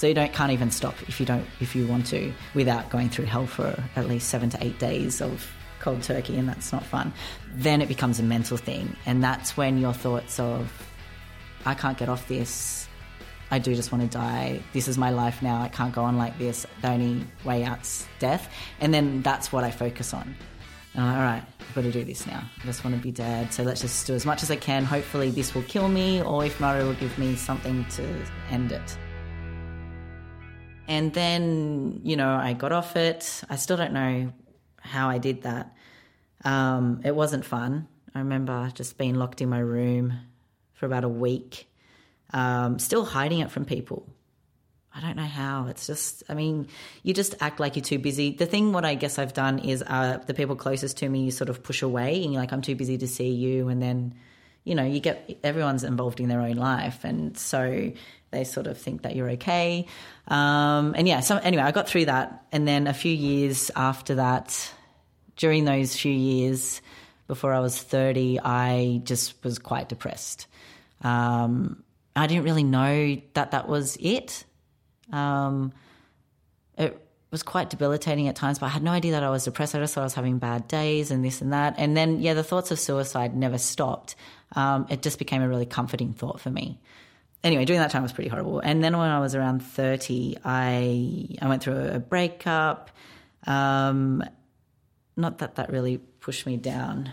So 0.00 0.06
you 0.06 0.14
don't 0.14 0.32
can't 0.32 0.50
even 0.50 0.70
stop 0.70 0.94
if 1.08 1.20
you 1.20 1.26
don't 1.26 1.44
if 1.60 1.76
you 1.76 1.86
want 1.86 2.06
to 2.06 2.32
without 2.54 2.88
going 2.88 3.10
through 3.10 3.26
hell 3.26 3.46
for 3.46 3.78
at 3.96 4.08
least 4.08 4.30
seven 4.30 4.48
to 4.48 4.64
eight 4.64 4.78
days 4.78 5.20
of 5.20 5.46
cold 5.78 6.02
turkey, 6.02 6.38
and 6.38 6.48
that's 6.48 6.72
not 6.72 6.82
fun. 6.86 7.12
Then 7.56 7.82
it 7.82 7.88
becomes 7.88 8.18
a 8.18 8.22
mental 8.22 8.56
thing, 8.56 8.96
and 9.04 9.22
that's 9.22 9.58
when 9.58 9.76
your 9.76 9.92
thoughts 9.92 10.40
of 10.40 10.72
I 11.66 11.74
can't 11.74 11.98
get 11.98 12.08
off 12.08 12.26
this. 12.28 12.88
I 13.50 13.58
do 13.58 13.74
just 13.74 13.92
want 13.92 14.02
to 14.02 14.08
die. 14.08 14.62
This 14.72 14.88
is 14.88 14.96
my 14.96 15.10
life 15.10 15.42
now. 15.42 15.60
I 15.60 15.68
can't 15.68 15.94
go 15.94 16.02
on 16.02 16.16
like 16.16 16.38
this. 16.38 16.66
The 16.80 16.88
only 16.88 17.26
way 17.44 17.64
out's 17.64 18.06
death. 18.20 18.50
And 18.80 18.94
then 18.94 19.20
that's 19.20 19.52
what 19.52 19.64
I 19.64 19.70
focus 19.70 20.14
on. 20.14 20.34
And 20.94 21.04
I'm 21.04 21.10
like, 21.10 21.16
all 21.16 21.22
right, 21.24 21.42
I've 21.60 21.74
got 21.74 21.82
to 21.82 21.92
do 21.92 22.04
this 22.04 22.26
now. 22.26 22.42
I 22.62 22.64
just 22.64 22.84
want 22.84 22.96
to 22.96 23.02
be 23.02 23.10
dead. 23.10 23.52
So 23.52 23.64
let's 23.64 23.82
just 23.82 24.06
do 24.06 24.14
as 24.14 24.24
much 24.24 24.42
as 24.42 24.50
I 24.50 24.56
can. 24.56 24.86
Hopefully, 24.86 25.30
this 25.30 25.54
will 25.54 25.64
kill 25.64 25.88
me, 25.88 26.22
or 26.22 26.42
if 26.42 26.58
not, 26.58 26.80
it 26.80 26.84
will 26.84 26.94
give 26.94 27.18
me 27.18 27.36
something 27.36 27.84
to 27.96 28.24
end 28.50 28.72
it. 28.72 28.96
And 30.90 31.14
then, 31.14 32.00
you 32.02 32.16
know, 32.16 32.34
I 32.34 32.52
got 32.52 32.72
off 32.72 32.96
it. 32.96 33.44
I 33.48 33.54
still 33.54 33.76
don't 33.76 33.92
know 33.92 34.32
how 34.80 35.08
I 35.08 35.18
did 35.18 35.42
that. 35.42 35.72
Um, 36.44 37.02
it 37.04 37.14
wasn't 37.14 37.44
fun. 37.44 37.86
I 38.12 38.18
remember 38.18 38.72
just 38.74 38.98
being 38.98 39.14
locked 39.14 39.40
in 39.40 39.48
my 39.48 39.60
room 39.60 40.12
for 40.72 40.86
about 40.86 41.04
a 41.04 41.08
week, 41.08 41.70
um, 42.32 42.80
still 42.80 43.04
hiding 43.04 43.38
it 43.38 43.52
from 43.52 43.66
people. 43.66 44.04
I 44.92 45.00
don't 45.00 45.14
know 45.14 45.22
how. 45.22 45.68
It's 45.68 45.86
just, 45.86 46.24
I 46.28 46.34
mean, 46.34 46.66
you 47.04 47.14
just 47.14 47.36
act 47.40 47.60
like 47.60 47.76
you're 47.76 47.84
too 47.84 48.00
busy. 48.00 48.32
The 48.32 48.46
thing, 48.46 48.72
what 48.72 48.84
I 48.84 48.96
guess 48.96 49.16
I've 49.16 49.32
done 49.32 49.60
is 49.60 49.84
uh, 49.86 50.18
the 50.26 50.34
people 50.34 50.56
closest 50.56 50.96
to 50.96 51.08
me, 51.08 51.22
you 51.22 51.30
sort 51.30 51.50
of 51.50 51.62
push 51.62 51.82
away 51.82 52.24
and 52.24 52.32
you're 52.32 52.42
like, 52.42 52.52
I'm 52.52 52.62
too 52.62 52.74
busy 52.74 52.98
to 52.98 53.06
see 53.06 53.30
you. 53.30 53.68
And 53.68 53.80
then, 53.80 54.16
you 54.64 54.74
know, 54.74 54.84
you 54.84 55.00
get 55.00 55.38
everyone's 55.42 55.84
involved 55.84 56.20
in 56.20 56.28
their 56.28 56.40
own 56.40 56.56
life. 56.56 57.04
And 57.04 57.36
so 57.36 57.92
they 58.30 58.44
sort 58.44 58.66
of 58.66 58.78
think 58.78 59.02
that 59.02 59.16
you're 59.16 59.30
okay. 59.30 59.86
Um, 60.28 60.94
and 60.96 61.08
yeah, 61.08 61.20
so 61.20 61.36
anyway, 61.38 61.62
I 61.62 61.72
got 61.72 61.88
through 61.88 62.06
that. 62.06 62.44
And 62.52 62.66
then 62.66 62.86
a 62.86 62.94
few 62.94 63.12
years 63.12 63.70
after 63.74 64.16
that, 64.16 64.72
during 65.36 65.64
those 65.64 65.96
few 65.96 66.12
years 66.12 66.80
before 67.26 67.54
I 67.54 67.60
was 67.60 67.80
30, 67.80 68.40
I 68.40 69.00
just 69.04 69.42
was 69.42 69.58
quite 69.58 69.88
depressed. 69.88 70.46
Um, 71.02 71.82
I 72.14 72.26
didn't 72.26 72.44
really 72.44 72.64
know 72.64 73.20
that 73.34 73.52
that 73.52 73.68
was 73.68 73.96
it. 74.00 74.44
Um, 75.12 75.72
it 76.76 77.00
was 77.30 77.42
quite 77.42 77.70
debilitating 77.70 78.28
at 78.28 78.36
times, 78.36 78.58
but 78.58 78.66
I 78.66 78.70
had 78.70 78.82
no 78.82 78.90
idea 78.90 79.12
that 79.12 79.22
I 79.22 79.30
was 79.30 79.44
depressed. 79.44 79.74
I 79.74 79.78
just 79.78 79.94
thought 79.94 80.02
I 80.02 80.04
was 80.04 80.14
having 80.14 80.38
bad 80.38 80.68
days 80.68 81.10
and 81.10 81.24
this 81.24 81.40
and 81.40 81.52
that. 81.52 81.74
And 81.78 81.96
then, 81.96 82.20
yeah, 82.20 82.34
the 82.34 82.42
thoughts 82.42 82.70
of 82.70 82.78
suicide 82.78 83.36
never 83.36 83.58
stopped. 83.58 84.16
Um, 84.56 84.86
it 84.90 85.02
just 85.02 85.18
became 85.18 85.42
a 85.42 85.48
really 85.48 85.66
comforting 85.66 86.12
thought 86.12 86.40
for 86.40 86.50
me 86.50 86.80
anyway, 87.42 87.64
during 87.64 87.80
that 87.80 87.90
time 87.90 88.02
was 88.02 88.12
pretty 88.12 88.30
horrible. 88.30 88.60
And 88.60 88.82
then 88.82 88.96
when 88.96 89.08
I 89.08 89.20
was 89.20 89.34
around 89.34 89.60
30, 89.60 90.38
I, 90.44 91.28
I 91.40 91.48
went 91.48 91.62
through 91.62 91.88
a 91.88 91.98
breakup. 91.98 92.90
Um, 93.46 94.22
not 95.16 95.38
that 95.38 95.56
that 95.56 95.70
really 95.70 95.98
pushed 95.98 96.46
me 96.46 96.56
down 96.56 97.12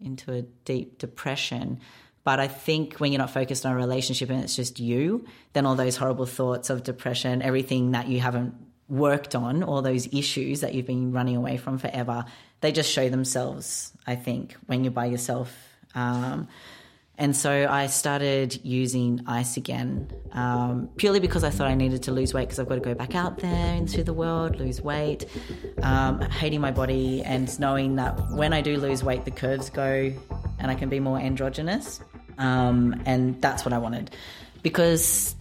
into 0.00 0.32
a 0.32 0.42
deep 0.42 0.98
depression. 0.98 1.80
But 2.24 2.38
I 2.38 2.48
think 2.48 2.98
when 2.98 3.12
you're 3.12 3.18
not 3.18 3.30
focused 3.30 3.66
on 3.66 3.72
a 3.72 3.76
relationship 3.76 4.30
and 4.30 4.42
it's 4.42 4.54
just 4.54 4.78
you, 4.78 5.26
then 5.54 5.66
all 5.66 5.74
those 5.74 5.96
horrible 5.96 6.26
thoughts 6.26 6.70
of 6.70 6.82
depression, 6.82 7.42
everything 7.42 7.92
that 7.92 8.08
you 8.08 8.20
haven't 8.20 8.54
worked 8.88 9.34
on, 9.34 9.62
all 9.62 9.82
those 9.82 10.06
issues 10.12 10.60
that 10.60 10.74
you've 10.74 10.86
been 10.86 11.12
running 11.12 11.36
away 11.36 11.56
from 11.56 11.78
forever, 11.78 12.24
they 12.60 12.70
just 12.70 12.92
show 12.92 13.08
themselves, 13.08 13.92
I 14.06 14.14
think, 14.14 14.54
when 14.66 14.84
you're 14.84 14.92
by 14.92 15.06
yourself. 15.06 15.71
Um, 15.94 16.48
and 17.18 17.36
so 17.36 17.68
I 17.68 17.86
started 17.86 18.64
using 18.64 19.20
ice 19.26 19.56
again, 19.56 20.10
um, 20.32 20.88
purely 20.96 21.20
because 21.20 21.44
I 21.44 21.50
thought 21.50 21.68
I 21.68 21.74
needed 21.74 22.02
to 22.04 22.12
lose 22.12 22.32
weight 22.32 22.48
because 22.48 22.58
I've 22.58 22.68
got 22.68 22.76
to 22.76 22.80
go 22.80 22.94
back 22.94 23.14
out 23.14 23.38
there 23.38 23.74
into 23.76 24.02
the 24.02 24.14
world, 24.14 24.58
lose 24.58 24.80
weight, 24.80 25.26
um, 25.82 26.20
hating 26.22 26.60
my 26.60 26.70
body, 26.70 27.22
and 27.22 27.58
knowing 27.60 27.96
that 27.96 28.18
when 28.30 28.52
I 28.52 28.60
do 28.60 28.76
lose 28.78 29.04
weight, 29.04 29.24
the 29.24 29.30
curves 29.30 29.68
go 29.70 30.12
and 30.58 30.70
I 30.70 30.74
can 30.74 30.88
be 30.88 31.00
more 31.00 31.18
androgynous. 31.18 32.00
Um, 32.38 33.00
and 33.04 33.40
that's 33.42 33.64
what 33.64 33.74
I 33.74 33.78
wanted 33.78 34.16
because, 34.62 35.36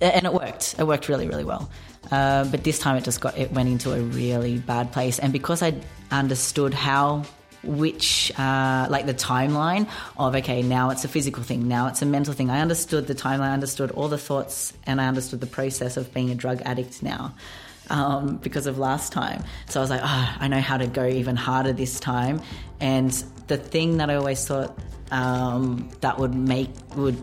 and 0.00 0.24
it 0.24 0.32
worked. 0.32 0.74
It 0.78 0.84
worked 0.84 1.08
really, 1.08 1.28
really 1.28 1.44
well. 1.44 1.70
Uh, 2.10 2.44
but 2.44 2.64
this 2.64 2.78
time 2.78 2.96
it 2.96 3.04
just 3.04 3.20
got, 3.20 3.36
it 3.36 3.52
went 3.52 3.68
into 3.68 3.92
a 3.92 4.00
really 4.00 4.58
bad 4.58 4.90
place. 4.90 5.18
And 5.18 5.32
because 5.32 5.62
I 5.62 5.74
understood 6.10 6.72
how 6.72 7.24
which 7.62 8.32
uh, 8.38 8.86
like 8.90 9.06
the 9.06 9.14
timeline 9.14 9.88
of 10.16 10.34
okay 10.34 10.62
now 10.62 10.90
it's 10.90 11.04
a 11.04 11.08
physical 11.08 11.42
thing 11.42 11.68
now 11.68 11.86
it's 11.86 12.02
a 12.02 12.06
mental 12.06 12.34
thing. 12.34 12.50
I 12.50 12.60
understood 12.60 13.06
the 13.06 13.14
timeline 13.14 13.50
i 13.50 13.52
understood 13.52 13.90
all 13.92 14.08
the 14.08 14.18
thoughts 14.18 14.72
and 14.86 15.00
i 15.00 15.06
understood 15.06 15.40
the 15.40 15.46
process 15.46 15.96
of 15.96 16.12
being 16.14 16.30
a 16.30 16.34
drug 16.34 16.62
addict 16.62 17.02
now 17.02 17.34
um, 17.90 18.36
because 18.36 18.66
of 18.66 18.78
last 18.78 19.12
time. 19.12 19.42
So 19.68 19.80
i 19.80 19.82
was 19.82 19.90
like 19.90 20.00
oh, 20.02 20.36
i 20.40 20.48
know 20.48 20.60
how 20.60 20.76
to 20.76 20.86
go 20.86 21.06
even 21.06 21.36
harder 21.36 21.72
this 21.72 22.00
time. 22.00 22.40
And 22.80 23.10
the 23.48 23.56
thing 23.56 23.98
that 23.98 24.10
i 24.10 24.14
always 24.14 24.46
thought 24.46 24.78
um, 25.10 25.90
that 26.00 26.18
would 26.18 26.34
make 26.34 26.70
would 26.96 27.18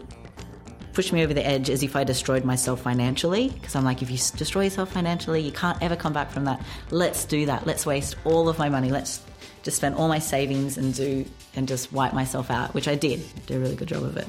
pushed 0.98 1.14
me 1.14 1.24
over 1.24 1.32
the 1.32 1.46
edge 1.46 1.70
as 1.70 1.84
if 1.84 1.96
I 1.96 2.04
destroyed 2.04 2.44
myself 2.44 2.82
financially. 2.82 3.50
Because 3.50 3.76
I'm 3.76 3.84
like, 3.84 4.02
if 4.02 4.10
you 4.10 4.18
destroy 4.36 4.64
yourself 4.64 4.92
financially, 4.92 5.42
you 5.42 5.52
can't 5.52 5.78
ever 5.80 5.96
come 5.96 6.12
back 6.12 6.32
from 6.32 6.46
that. 6.46 6.60
Let's 6.90 7.24
do 7.24 7.46
that. 7.46 7.68
Let's 7.68 7.86
waste 7.86 8.16
all 8.26 8.50
of 8.50 8.58
my 8.58 8.68
money. 8.68 8.90
Let's 8.90 9.22
just 9.62 9.78
spend 9.78 9.94
all 9.94 10.08
my 10.08 10.18
savings 10.18 10.76
and 10.76 10.96
do 10.96 11.24
and 11.56 11.68
just 11.68 11.94
wipe 11.94 12.14
myself 12.14 12.50
out, 12.50 12.74
which 12.74 12.88
I 12.88 12.96
did. 12.96 13.24
Do 13.46 13.58
a 13.58 13.60
really 13.60 13.76
good 13.76 13.90
job 13.90 14.02
of 14.02 14.18
it. 14.18 14.28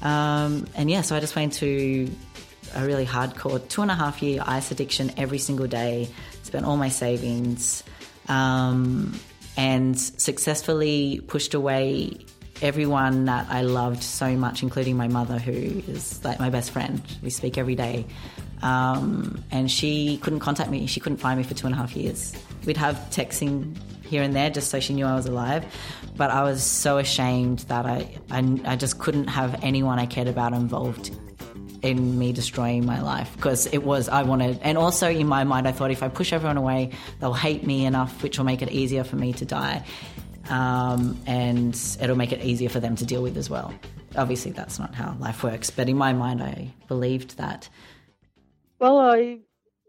Um, 0.00 0.66
and 0.74 0.90
yeah, 0.90 1.02
so 1.02 1.16
I 1.16 1.20
just 1.20 1.36
went 1.36 1.52
to 1.64 2.10
a 2.74 2.86
really 2.86 3.04
hardcore 3.04 3.68
two 3.68 3.82
and 3.82 3.90
a 3.90 3.94
half 3.94 4.22
year 4.22 4.42
ice 4.46 4.70
addiction 4.70 5.12
every 5.18 5.36
single 5.36 5.66
day. 5.66 6.08
Spent 6.44 6.64
all 6.64 6.78
my 6.78 6.88
savings. 6.88 7.84
Um, 8.26 9.20
and 9.58 10.00
successfully 10.00 11.20
pushed 11.26 11.52
away 11.52 12.24
everyone 12.62 13.26
that 13.26 13.46
I 13.50 13.62
loved 13.62 14.02
so 14.02 14.36
much, 14.36 14.62
including 14.62 14.96
my 14.96 15.08
mother, 15.08 15.38
who 15.38 15.52
is 15.52 16.22
like 16.24 16.38
my 16.38 16.50
best 16.50 16.70
friend. 16.70 17.02
We 17.22 17.30
speak 17.30 17.58
every 17.58 17.74
day. 17.74 18.06
Um, 18.62 19.42
and 19.50 19.70
she 19.70 20.18
couldn't 20.18 20.40
contact 20.40 20.70
me. 20.70 20.86
She 20.86 21.00
couldn't 21.00 21.18
find 21.18 21.38
me 21.38 21.44
for 21.44 21.54
two 21.54 21.66
and 21.66 21.74
a 21.74 21.78
half 21.78 21.96
years. 21.96 22.34
We'd 22.66 22.76
have 22.76 22.96
texting 23.10 23.76
here 24.04 24.22
and 24.22 24.34
there 24.34 24.50
just 24.50 24.70
so 24.70 24.80
she 24.80 24.92
knew 24.92 25.06
I 25.06 25.14
was 25.14 25.26
alive. 25.26 25.64
But 26.16 26.30
I 26.30 26.42
was 26.42 26.62
so 26.62 26.98
ashamed 26.98 27.60
that 27.68 27.86
I, 27.86 28.08
I, 28.30 28.60
I 28.64 28.76
just 28.76 28.98
couldn't 28.98 29.28
have 29.28 29.62
anyone 29.62 29.98
I 29.98 30.06
cared 30.06 30.28
about 30.28 30.52
involved 30.52 31.10
in 31.82 32.18
me 32.18 32.32
destroying 32.32 32.84
my 32.84 33.00
life 33.00 33.34
because 33.36 33.66
it 33.66 33.82
was 33.82 34.08
I 34.10 34.22
wanted 34.22 34.58
and 34.60 34.76
also 34.76 35.08
in 35.08 35.26
my 35.26 35.44
mind 35.44 35.66
I 35.66 35.72
thought 35.72 35.90
if 35.90 36.02
I 36.02 36.08
push 36.08 36.30
everyone 36.30 36.58
away 36.58 36.90
they'll 37.20 37.32
hate 37.32 37.66
me 37.66 37.86
enough 37.86 38.22
which 38.22 38.36
will 38.36 38.44
make 38.44 38.60
it 38.60 38.70
easier 38.70 39.02
for 39.02 39.16
me 39.16 39.32
to 39.32 39.46
die 39.46 39.86
um, 40.50 41.20
and 41.26 41.74
it'll 42.00 42.16
make 42.16 42.32
it 42.32 42.42
easier 42.42 42.68
for 42.68 42.80
them 42.80 42.96
to 42.96 43.06
deal 43.06 43.22
with 43.22 43.36
as 43.36 43.48
well 43.48 43.72
obviously 44.16 44.50
that's 44.50 44.78
not 44.78 44.94
how 44.94 45.16
life 45.18 45.42
works 45.42 45.70
but 45.70 45.88
in 45.88 45.96
my 45.96 46.12
mind 46.12 46.42
I 46.42 46.72
believed 46.88 47.36
that 47.38 47.68
well 48.78 48.98
I 48.98 49.40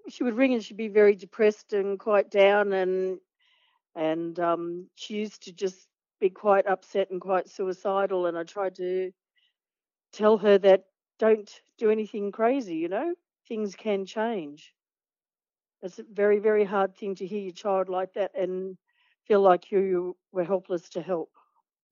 she 0.10 0.24
would 0.24 0.36
ring 0.36 0.54
and 0.54 0.64
she'd 0.64 0.78
be 0.78 0.88
very 0.88 1.16
depressed 1.16 1.74
and 1.74 2.00
quite 2.00 2.30
down 2.30 2.74
and 2.74 3.20
and 3.96 4.40
um, 4.40 4.88
she 4.96 5.16
used 5.16 5.44
to 5.44 5.52
just 5.52 5.88
be 6.20 6.30
quite 6.30 6.68
upset 6.68 7.12
and 7.12 7.20
quite 7.20 7.50
suicidal 7.50 8.28
and 8.28 8.38
I 8.38 8.44
tried 8.44 8.76
to 8.76 9.12
tell 10.14 10.38
her 10.38 10.58
that 10.60 10.86
don't 11.20 11.50
do 11.78 11.90
anything 11.90 12.32
crazy, 12.32 12.76
you 12.76 12.90
know? 12.90 13.14
Things 13.48 13.76
can 13.76 14.06
change. 14.06 14.74
It's 15.82 16.00
a 16.00 16.04
very, 16.12 16.40
very 16.40 16.64
hard 16.64 16.96
thing 16.96 17.16
to 17.16 17.26
hear 17.26 17.42
your 17.42 17.54
child 17.54 17.90
like 17.90 18.14
that 18.14 18.32
and 18.36 18.78
feel 19.32 19.42
like 19.42 19.72
you 19.72 20.18
were 20.34 20.44
helpless 20.44 20.90
to 20.90 21.02
help. 21.02 21.30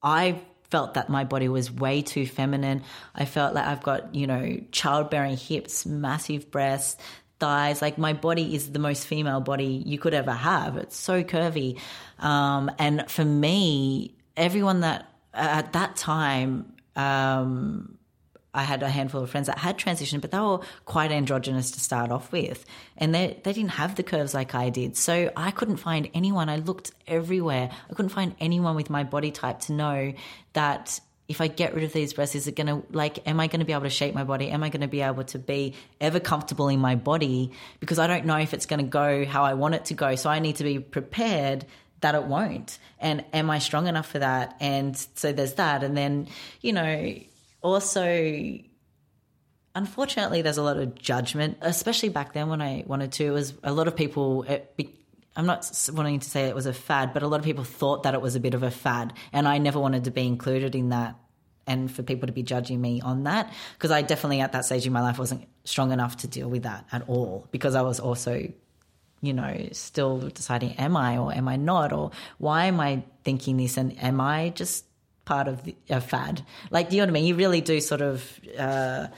I 0.04 0.42
felt 0.70 0.96
that 0.96 1.08
my 1.08 1.24
body 1.24 1.48
was 1.48 1.72
way 1.72 2.02
too 2.02 2.26
feminine. 2.26 2.84
I 3.16 3.24
felt 3.24 3.56
like 3.56 3.66
I've 3.66 3.82
got, 3.82 4.14
you 4.14 4.28
know, 4.28 4.60
childbearing 4.74 5.38
hips, 5.38 5.86
massive 5.86 6.52
breasts, 6.52 7.02
thighs. 7.40 7.82
Like 7.82 7.98
my 7.98 8.12
body 8.12 8.56
is 8.56 8.74
the 8.74 8.80
most 8.80 9.08
female 9.08 9.40
body 9.40 9.82
you 9.86 9.98
could 9.98 10.14
ever 10.14 10.34
have. 10.34 10.76
It's 10.76 10.98
so 10.98 11.24
curvy. 11.24 11.80
Um, 12.18 12.70
and 12.78 13.10
for 13.10 13.24
me, 13.24 14.16
everyone 14.36 14.82
that 14.82 15.10
at 15.34 15.72
that 15.72 15.96
time, 15.96 16.74
um, 16.98 17.99
I 18.54 18.64
had 18.64 18.82
a 18.82 18.90
handful 18.90 19.22
of 19.22 19.30
friends 19.30 19.48
that 19.48 19.60
had 19.60 19.78
transitioned, 19.78 20.22
but 20.22 20.32
they 20.32 20.40
were 20.40 20.60
quite 20.86 21.12
androgynous 21.12 21.72
to 21.72 21.80
start 21.80 22.12
off 22.12 22.32
with. 22.32 22.66
And 22.98 23.14
they, 23.14 23.40
they 23.44 23.54
didn't 23.54 23.72
have 23.72 23.96
the 23.96 24.04
curves 24.04 24.34
like 24.34 24.56
I 24.56 24.70
did. 24.70 24.98
So 24.98 25.32
I 25.36 25.52
couldn't 25.52 25.78
find 25.78 26.10
anyone. 26.14 26.50
I 26.50 26.58
looked 26.58 26.92
everywhere. 27.08 27.70
I 27.90 27.94
couldn't 27.94 28.10
find 28.10 28.36
anyone 28.40 28.76
with 28.76 28.90
my 28.90 29.04
body 29.04 29.32
type 29.32 29.60
to 29.62 29.74
know 29.74 30.14
that 30.54 31.00
if 31.28 31.42
I 31.42 31.48
get 31.48 31.76
rid 31.76 31.84
of 31.84 31.94
these 31.94 32.14
breasts, 32.14 32.34
is 32.34 32.48
it 32.48 32.56
going 32.56 32.68
to, 32.68 32.84
like, 32.92 33.28
am 33.28 33.40
I 33.40 33.46
going 33.46 33.60
to 33.60 33.66
be 33.66 33.74
able 33.74 33.84
to 33.84 33.90
shape 33.92 34.16
my 34.16 34.24
body? 34.24 34.50
Am 34.50 34.64
I 34.64 34.70
going 34.70 34.82
to 34.82 34.88
be 34.88 35.02
able 35.02 35.24
to 35.26 35.38
be 35.38 35.76
ever 36.02 36.20
comfortable 36.20 36.70
in 36.70 36.80
my 36.80 36.96
body? 36.96 37.52
Because 37.80 38.00
I 38.00 38.08
don't 38.08 38.26
know 38.26 38.38
if 38.38 38.56
it's 38.56 38.66
going 38.66 38.80
to 38.80 38.90
go 38.90 39.26
how 39.26 39.44
I 39.44 39.54
want 39.54 39.76
it 39.76 39.86
to 39.86 39.94
go. 39.94 40.16
So 40.16 40.28
I 40.28 40.40
need 40.40 40.56
to 40.56 40.64
be 40.64 40.80
prepared 40.80 41.68
that 42.02 42.16
it 42.16 42.24
won't. 42.24 42.80
And 43.00 43.24
am 43.32 43.52
I 43.52 43.60
strong 43.60 43.86
enough 43.86 44.08
for 44.08 44.18
that? 44.20 44.56
And 44.60 44.98
so 45.14 45.32
there's 45.32 45.54
that. 45.54 45.84
And 45.84 45.96
then, 45.96 46.28
you 46.62 46.74
know, 46.74 47.14
also 47.62 48.60
unfortunately 49.76 50.42
there's 50.42 50.58
a 50.58 50.64
lot 50.64 50.78
of 50.78 50.96
judgment 50.96 51.58
especially 51.62 52.10
back 52.10 52.34
then 52.34 52.50
when 52.50 52.62
i 52.62 52.84
wanted 52.88 53.12
to. 53.12 53.26
It 53.26 53.32
was 53.32 53.54
a 53.64 53.72
lot 53.72 53.88
of 53.88 53.96
people 53.96 54.46
eh, 54.48 54.60
be, 54.76 54.94
i'm 55.36 55.46
not 55.46 55.70
wanting 55.94 56.20
to 56.20 56.30
say 56.30 56.46
it 56.46 56.56
was 56.56 56.66
a 56.66 56.74
fad 56.74 57.14
but 57.14 57.24
a 57.24 57.28
lot 57.28 57.40
of 57.40 57.46
people 57.46 57.64
thought 57.64 58.04
that 58.04 58.14
it 58.14 58.22
was 58.22 58.36
a 58.36 58.40
bit 58.40 58.54
of 58.54 58.64
a 58.64 58.72
fad 58.72 59.14
and 59.32 59.48
i 59.48 59.58
never 59.58 59.80
wanted 59.80 60.06
to 60.06 60.12
be 60.12 60.26
included 60.26 60.76
in 60.76 60.90
that 60.90 61.16
and 61.68 61.92
for 61.92 62.02
people 62.02 62.26
to 62.26 62.34
be 62.34 62.42
judging 62.42 62.82
me 62.82 63.00
on 63.02 63.24
that 63.24 63.54
because 63.74 63.92
i 63.92 64.02
definitely 64.02 64.42
at 64.42 64.54
that 64.54 64.66
stage 64.66 64.88
in 64.88 64.94
my 64.94 65.02
life 65.02 65.20
wasn't 65.20 65.48
strong 65.66 65.92
enough 65.92 66.18
to 66.18 66.28
deal 66.28 66.50
with 66.50 66.64
that 66.64 66.86
at 66.92 67.08
all 67.08 67.48
because 67.52 67.76
i 67.76 67.82
was 67.82 68.00
also 68.00 68.52
you 69.22 69.34
know 69.34 69.68
still 69.72 70.20
deciding 70.20 70.74
am 70.74 70.96
i 70.96 71.18
or 71.18 71.34
am 71.34 71.48
i 71.48 71.56
not? 71.56 71.92
Or 71.94 72.12
why 72.38 72.66
am 72.66 72.80
i 72.80 73.04
thinking 73.24 73.58
this? 73.58 73.78
And 73.78 74.02
am 74.02 74.22
i 74.22 74.50
just 74.50 74.86
part 75.30 75.48
of 75.48 75.64
the, 75.64 75.76
a 75.92 76.02
fad. 76.02 76.42
Like, 76.72 76.92
you 76.92 76.98
know 76.98 77.04
what 77.04 77.10
I 77.10 77.14
mean? 77.14 77.26
You 77.26 77.36
really 77.36 77.62
do 77.62 77.80
sort 77.82 78.02
of 78.02 78.40
uh, 78.58 79.10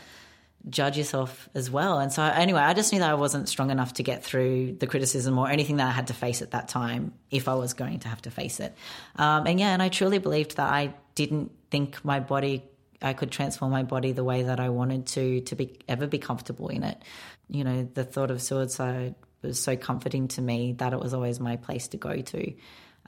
judge 0.68 0.98
yourself 0.98 1.48
as 1.56 1.72
well. 1.72 2.00
And 2.00 2.12
so, 2.12 2.22
anyway, 2.22 2.60
I 2.60 2.74
just 2.74 2.92
knew 2.92 3.00
that 3.00 3.10
I 3.10 3.14
wasn't 3.14 3.48
strong 3.48 3.72
enough 3.72 3.94
to 3.94 4.04
get 4.04 4.22
through 4.22 4.74
the 4.74 4.88
criticism 4.88 5.38
or 5.38 5.50
anything 5.50 5.78
that 5.78 5.88
I 5.88 5.92
had 5.92 6.08
to 6.08 6.14
face 6.14 6.42
at 6.42 6.52
that 6.52 6.68
time 6.68 7.14
if 7.30 7.48
I 7.48 7.56
was 7.56 7.74
going 7.74 8.00
to 8.00 8.10
have 8.10 8.22
to 8.24 8.30
face 8.30 8.60
it. 8.60 8.76
Um, 9.16 9.48
and 9.48 9.58
yeah, 9.58 9.72
and 9.72 9.82
I 9.82 9.88
truly 9.88 10.18
believed 10.18 10.58
that 10.58 10.70
I 10.70 10.94
didn't 11.16 11.52
think 11.72 12.04
my 12.04 12.20
body. 12.20 12.66
I 13.02 13.14
could 13.14 13.32
transform 13.32 13.72
my 13.72 13.84
body 13.84 14.12
the 14.12 14.26
way 14.26 14.44
that 14.44 14.60
I 14.60 14.68
wanted 14.68 15.08
to 15.16 15.40
to 15.42 15.56
be 15.56 15.80
ever 15.88 16.08
be 16.08 16.20
comfortable 16.20 16.68
in 16.68 16.84
it. 16.84 17.02
You 17.48 17.64
know, 17.64 17.88
the 17.94 18.04
thought 18.04 18.32
of 18.32 18.42
suicide 18.42 19.16
was 19.42 19.64
so 19.64 19.78
comforting 19.78 20.28
to 20.28 20.42
me 20.42 20.74
that 20.74 20.92
it 20.92 21.00
was 21.00 21.14
always 21.14 21.40
my 21.40 21.56
place 21.56 21.88
to 21.88 21.98
go 21.98 22.20
to. 22.22 22.54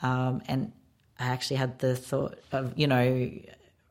Um, 0.02 0.42
and 0.48 0.72
I 1.20 1.26
actually 1.28 1.58
had 1.58 1.80
the 1.80 1.96
thought 1.96 2.38
of, 2.52 2.78
you 2.78 2.88
know, 2.88 3.32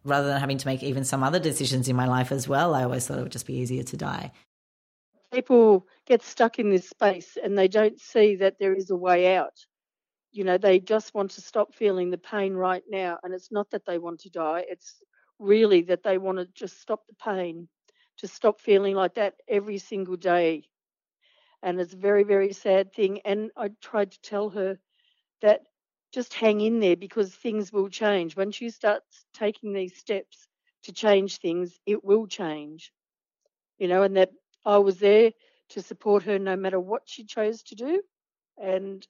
rather 0.04 0.28
than 0.28 0.40
having 0.40 0.58
to 0.58 0.66
make 0.66 0.82
even 0.82 1.04
some 1.04 1.22
other 1.22 1.38
decisions 1.38 1.88
in 1.88 1.96
my 1.96 2.06
life 2.06 2.32
as 2.32 2.48
well, 2.48 2.74
I 2.74 2.82
always 2.84 3.06
thought 3.06 3.18
it 3.18 3.22
would 3.22 3.32
just 3.32 3.46
be 3.46 3.54
easier 3.54 3.82
to 3.84 3.96
die. 3.96 4.32
People 5.32 5.86
get 6.06 6.22
stuck 6.22 6.58
in 6.58 6.70
this 6.70 6.88
space 6.88 7.38
and 7.42 7.56
they 7.56 7.68
don't 7.68 7.98
see 8.00 8.36
that 8.36 8.58
there 8.58 8.74
is 8.74 8.90
a 8.90 8.96
way 8.96 9.36
out. 9.36 9.64
You 10.32 10.44
know, 10.44 10.58
they 10.58 10.80
just 10.80 11.14
want 11.14 11.30
to 11.32 11.40
stop 11.40 11.74
feeling 11.74 12.10
the 12.10 12.18
pain 12.18 12.54
right 12.54 12.82
now. 12.90 13.18
And 13.22 13.32
it's 13.32 13.52
not 13.52 13.70
that 13.70 13.86
they 13.86 13.98
want 13.98 14.20
to 14.20 14.30
die, 14.30 14.64
it's 14.68 14.96
really 15.38 15.82
that 15.82 16.02
they 16.02 16.18
want 16.18 16.38
to 16.38 16.46
just 16.54 16.80
stop 16.80 17.06
the 17.06 17.14
pain, 17.14 17.68
to 18.18 18.28
stop 18.28 18.60
feeling 18.60 18.94
like 18.94 19.14
that 19.14 19.34
every 19.48 19.78
single 19.78 20.16
day. 20.16 20.64
And 21.62 21.80
it's 21.80 21.94
a 21.94 21.98
very, 21.98 22.24
very 22.24 22.52
sad 22.52 22.92
thing. 22.92 23.20
And 23.24 23.50
I 23.56 23.70
tried 23.80 24.10
to 24.12 24.20
tell 24.20 24.50
her 24.50 24.78
that 25.40 25.62
just 26.12 26.34
hang 26.34 26.60
in 26.60 26.80
there 26.80 26.96
because 26.96 27.34
things 27.34 27.72
will 27.72 27.88
change. 27.88 28.36
Once 28.36 28.60
you 28.60 28.70
start 28.70 29.02
taking 29.32 29.72
these 29.72 29.96
steps 29.96 30.46
to 30.84 30.92
change 30.92 31.38
things, 31.38 31.78
it 31.86 32.04
will 32.04 32.26
change. 32.26 32.92
You 33.78 33.88
know, 33.88 34.02
and 34.02 34.16
that 34.16 34.30
I 34.64 34.78
was 34.78 34.98
there 34.98 35.32
to 35.70 35.82
support 35.82 36.22
her 36.24 36.38
no 36.38 36.54
matter 36.56 36.78
what 36.78 37.02
she 37.06 37.24
chose 37.24 37.62
to 37.64 37.74
do. 37.74 38.02
And, 38.62 39.06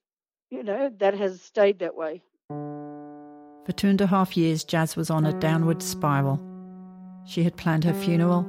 you 0.50 0.62
know, 0.62 0.90
that 0.98 1.14
has 1.14 1.42
stayed 1.42 1.80
that 1.80 1.96
way. 1.96 2.22
For 2.48 3.72
two 3.72 3.88
and 3.88 4.00
a 4.00 4.06
half 4.06 4.36
years, 4.36 4.64
Jazz 4.64 4.96
was 4.96 5.10
on 5.10 5.26
a 5.26 5.38
downward 5.38 5.82
spiral. 5.82 6.40
She 7.26 7.42
had 7.42 7.56
planned 7.56 7.84
her 7.84 7.94
funeral, 7.94 8.42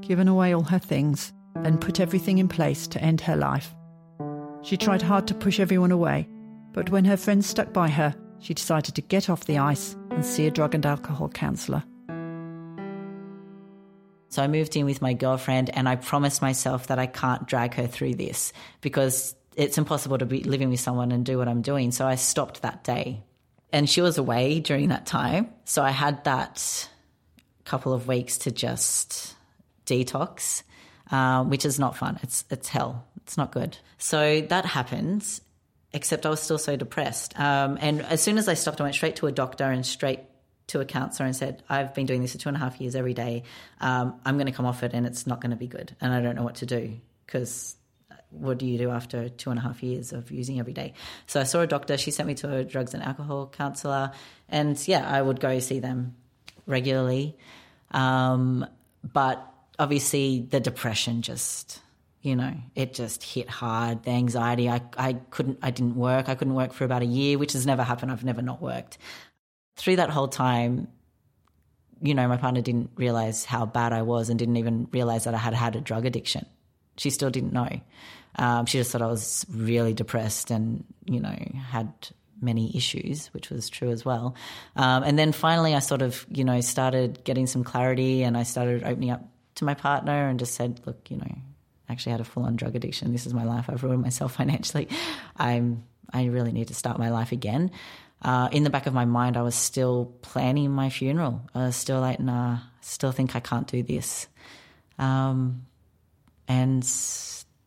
given 0.00 0.28
away 0.28 0.54
all 0.54 0.64
her 0.64 0.78
things, 0.78 1.32
and 1.56 1.80
put 1.80 2.00
everything 2.00 2.38
in 2.38 2.48
place 2.48 2.86
to 2.88 3.02
end 3.02 3.20
her 3.22 3.36
life. 3.36 3.74
She 4.62 4.76
tried 4.76 5.02
hard 5.02 5.26
to 5.28 5.34
push 5.34 5.60
everyone 5.60 5.92
away, 5.92 6.28
but 6.72 6.90
when 6.90 7.04
her 7.04 7.16
friends 7.16 7.46
stuck 7.46 7.72
by 7.72 7.88
her, 7.88 8.14
she 8.40 8.54
decided 8.54 8.94
to 8.94 9.02
get 9.02 9.28
off 9.28 9.44
the 9.44 9.58
ice 9.58 9.96
and 10.10 10.24
see 10.24 10.46
a 10.46 10.50
drug 10.50 10.74
and 10.74 10.86
alcohol 10.86 11.28
counsellor. 11.28 11.82
So 14.30 14.42
I 14.42 14.46
moved 14.46 14.76
in 14.76 14.86
with 14.86 15.02
my 15.02 15.12
girlfriend 15.12 15.70
and 15.70 15.88
I 15.88 15.96
promised 15.96 16.40
myself 16.40 16.86
that 16.86 16.98
I 16.98 17.06
can't 17.06 17.46
drag 17.46 17.74
her 17.74 17.86
through 17.86 18.14
this 18.14 18.52
because 18.80 19.34
it's 19.56 19.76
impossible 19.76 20.18
to 20.18 20.26
be 20.26 20.44
living 20.44 20.70
with 20.70 20.80
someone 20.80 21.10
and 21.10 21.26
do 21.26 21.36
what 21.36 21.48
I'm 21.48 21.62
doing. 21.62 21.90
So 21.90 22.06
I 22.06 22.14
stopped 22.14 22.62
that 22.62 22.84
day. 22.84 23.22
And 23.72 23.88
she 23.88 24.00
was 24.00 24.18
away 24.18 24.60
during 24.60 24.88
that 24.88 25.06
time. 25.06 25.48
So 25.64 25.82
I 25.82 25.90
had 25.90 26.24
that 26.24 26.88
couple 27.64 27.92
of 27.92 28.08
weeks 28.08 28.38
to 28.38 28.50
just 28.50 29.34
detox, 29.86 30.62
uh, 31.10 31.44
which 31.44 31.64
is 31.64 31.78
not 31.78 31.96
fun. 31.96 32.18
It's, 32.22 32.44
it's 32.50 32.68
hell. 32.68 33.04
It's 33.18 33.36
not 33.36 33.52
good. 33.52 33.78
So 33.98 34.40
that 34.40 34.64
happens 34.64 35.40
except 35.92 36.26
I 36.26 36.30
was 36.30 36.40
still 36.40 36.58
so 36.58 36.76
depressed. 36.76 37.38
Um, 37.38 37.78
and 37.80 38.02
as 38.02 38.22
soon 38.22 38.38
as 38.38 38.48
I 38.48 38.54
stopped, 38.54 38.80
I 38.80 38.84
went 38.84 38.94
straight 38.94 39.16
to 39.16 39.26
a 39.26 39.32
doctor 39.32 39.64
and 39.64 39.84
straight 39.84 40.20
to 40.68 40.80
a 40.80 40.84
counselor 40.84 41.26
and 41.26 41.34
said, 41.34 41.62
I've 41.68 41.94
been 41.94 42.06
doing 42.06 42.22
this 42.22 42.32
for 42.32 42.38
two 42.38 42.48
and 42.48 42.56
a 42.56 42.60
half 42.60 42.80
years 42.80 42.94
every 42.94 43.14
day. 43.14 43.42
Um, 43.80 44.20
I'm 44.24 44.36
going 44.36 44.46
to 44.46 44.52
come 44.52 44.66
off 44.66 44.82
it 44.82 44.92
and 44.94 45.04
it's 45.06 45.26
not 45.26 45.40
going 45.40 45.50
to 45.50 45.56
be 45.56 45.66
good. 45.66 45.94
And 46.00 46.12
I 46.12 46.20
don't 46.20 46.36
know 46.36 46.44
what 46.44 46.56
to 46.56 46.66
do 46.66 47.00
because 47.26 47.76
what 48.30 48.58
do 48.58 48.66
you 48.66 48.78
do 48.78 48.90
after 48.90 49.28
two 49.28 49.50
and 49.50 49.58
a 49.58 49.62
half 49.62 49.82
years 49.82 50.12
of 50.12 50.30
using 50.30 50.60
every 50.60 50.72
day? 50.72 50.94
So 51.26 51.40
I 51.40 51.44
saw 51.44 51.60
a 51.60 51.66
doctor. 51.66 51.98
She 51.98 52.12
sent 52.12 52.28
me 52.28 52.34
to 52.36 52.58
a 52.58 52.64
drugs 52.64 52.94
and 52.94 53.02
alcohol 53.02 53.48
counselor. 53.48 54.12
And 54.48 54.80
yeah, 54.86 55.08
I 55.08 55.20
would 55.20 55.40
go 55.40 55.58
see 55.58 55.80
them 55.80 56.14
regularly. 56.66 57.36
Um, 57.90 58.64
but 59.02 59.44
obviously 59.78 60.46
the 60.48 60.60
depression 60.60 61.22
just 61.22 61.80
you 62.22 62.36
know 62.36 62.54
it 62.74 62.94
just 62.94 63.22
hit 63.22 63.48
hard. 63.48 64.04
The 64.04 64.10
anxiety 64.10 64.68
I, 64.68 64.82
I 64.96 65.14
couldn't 65.30 65.58
i 65.62 65.70
didn't 65.70 65.96
work. 65.96 66.28
I 66.28 66.34
couldn't 66.34 66.54
work 66.54 66.72
for 66.72 66.84
about 66.84 67.02
a 67.02 67.06
year 67.06 67.38
which 67.38 67.52
has 67.52 67.66
never 67.66 67.82
happened. 67.82 68.12
I've 68.12 68.24
never 68.24 68.42
not 68.42 68.60
worked. 68.60 68.98
Through 69.76 69.96
that 69.96 70.10
whole 70.10 70.28
time 70.28 70.88
you 72.02 72.14
know 72.14 72.26
my 72.28 72.36
partner 72.36 72.62
didn't 72.62 72.90
realize 72.96 73.44
how 73.44 73.66
bad 73.66 73.92
i 73.92 74.00
was 74.00 74.30
and 74.30 74.38
didn't 74.38 74.56
even 74.56 74.88
realize 74.90 75.24
that 75.24 75.34
i 75.34 75.38
had 75.38 75.54
had 75.54 75.76
a 75.76 75.80
drug 75.80 76.06
addiction. 76.06 76.46
She 76.96 77.10
still 77.10 77.30
didn't 77.30 77.52
know. 77.52 77.80
Um, 78.36 78.66
she 78.66 78.78
just 78.78 78.92
thought 78.92 79.02
i 79.02 79.06
was 79.06 79.46
really 79.50 79.94
depressed 79.94 80.50
and 80.50 80.84
you 81.04 81.20
know 81.20 81.36
had 81.68 81.92
many 82.42 82.74
issues, 82.76 83.26
which 83.28 83.50
was 83.50 83.68
true 83.68 83.90
as 83.90 84.04
well. 84.04 84.34
Um, 84.76 85.02
and 85.02 85.18
then 85.18 85.32
finally, 85.32 85.74
I 85.74 85.80
sort 85.80 86.02
of, 86.02 86.24
you 86.30 86.44
know, 86.44 86.60
started 86.60 87.22
getting 87.24 87.46
some 87.46 87.64
clarity 87.64 88.22
and 88.22 88.36
I 88.36 88.44
started 88.44 88.82
opening 88.82 89.10
up 89.10 89.22
to 89.56 89.64
my 89.64 89.74
partner 89.74 90.28
and 90.28 90.38
just 90.38 90.54
said, 90.54 90.80
look, 90.86 91.10
you 91.10 91.18
know, 91.18 91.34
actually 91.90 92.12
had 92.12 92.20
a 92.20 92.24
full 92.24 92.44
on 92.44 92.56
drug 92.56 92.76
addiction. 92.76 93.12
This 93.12 93.26
is 93.26 93.34
my 93.34 93.44
life. 93.44 93.66
I've 93.68 93.82
ruined 93.82 94.02
myself 94.02 94.32
financially. 94.36 94.88
I'm, 95.36 95.84
I 96.12 96.26
really 96.26 96.52
need 96.52 96.68
to 96.68 96.74
start 96.74 96.98
my 96.98 97.10
life 97.10 97.32
again. 97.32 97.70
Uh, 98.22 98.48
in 98.52 98.64
the 98.64 98.70
back 98.70 98.86
of 98.86 98.92
my 98.92 99.06
mind, 99.06 99.36
I 99.36 99.42
was 99.42 99.54
still 99.54 100.12
planning 100.20 100.70
my 100.70 100.90
funeral. 100.90 101.40
I 101.54 101.66
was 101.66 101.76
still 101.76 102.00
like, 102.00 102.20
nah, 102.20 102.58
still 102.80 103.12
think 103.12 103.34
I 103.34 103.40
can't 103.40 103.66
do 103.66 103.82
this. 103.82 104.26
Um, 104.98 105.66
and 106.46 106.86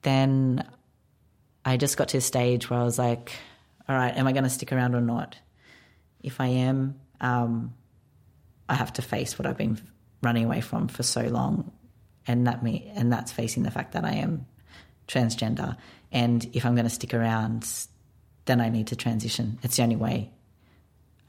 then 0.03 0.69
I 1.65 1.77
just 1.77 1.97
got 1.97 2.09
to 2.09 2.17
a 2.17 2.21
stage 2.21 2.69
where 2.69 2.79
I 2.79 2.83
was 2.83 2.99
like, 2.99 3.31
all 3.87 3.95
right, 3.95 4.15
am 4.15 4.27
I 4.27 4.31
going 4.31 4.43
to 4.43 4.49
stick 4.49 4.71
around 4.71 4.93
or 4.93 5.01
not? 5.01 5.37
If 6.21 6.39
I 6.39 6.47
am, 6.47 6.99
um, 7.19 7.73
I 8.69 8.75
have 8.75 8.93
to 8.93 9.01
face 9.01 9.39
what 9.39 9.45
I've 9.45 9.57
been 9.57 9.79
running 10.21 10.45
away 10.45 10.61
from 10.61 10.87
for 10.87 11.03
so 11.03 11.21
long, 11.21 11.71
and 12.27 12.47
that 12.47 12.63
me 12.63 12.91
and 12.95 13.11
that's 13.11 13.31
facing 13.31 13.63
the 13.63 13.71
fact 13.71 13.93
that 13.93 14.05
I 14.05 14.13
am 14.13 14.45
transgender. 15.07 15.77
And 16.11 16.47
if 16.53 16.65
I'm 16.65 16.75
going 16.75 16.85
to 16.85 16.93
stick 16.93 17.13
around, 17.13 17.67
then 18.45 18.61
I 18.61 18.69
need 18.69 18.87
to 18.87 18.95
transition. 18.95 19.59
It's 19.63 19.77
the 19.77 19.83
only 19.83 19.95
way. 19.95 20.31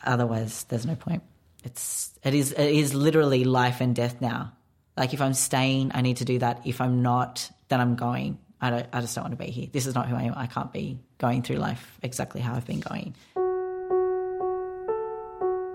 Otherwise, 0.05 0.65
there's 0.65 0.87
no 0.87 0.95
point. 0.95 1.23
It's 1.65 2.13
it 2.23 2.35
is 2.35 2.53
it 2.53 2.71
is 2.71 2.95
literally 2.95 3.45
life 3.45 3.81
and 3.81 3.97
death 3.97 4.21
now. 4.21 4.53
Like 4.97 5.15
if 5.15 5.21
I'm 5.21 5.35
staying, 5.35 5.93
I 5.95 6.03
need 6.03 6.19
to 6.19 6.25
do 6.25 6.39
that. 6.39 6.61
If 6.67 6.81
I'm 6.81 7.03
not, 7.03 7.51
then 7.69 7.81
I'm 7.81 7.97
going. 7.97 8.39
I 8.61 8.71
don't. 8.71 8.87
I 8.93 9.01
just 9.01 9.15
don't 9.15 9.25
want 9.25 9.39
to 9.39 9.45
be 9.45 9.51
here. 9.51 9.69
This 9.73 9.87
is 9.87 9.95
not 9.95 10.09
who 10.09 10.15
I 10.15 10.25
am. 10.25 10.35
I 10.37 10.47
can't 10.47 10.73
be 10.73 10.99
going 11.19 11.43
through 11.43 11.57
life 11.57 11.99
exactly 12.03 12.41
how 12.41 12.55
I've 12.55 12.67
been 12.67 12.81
going. 12.81 13.15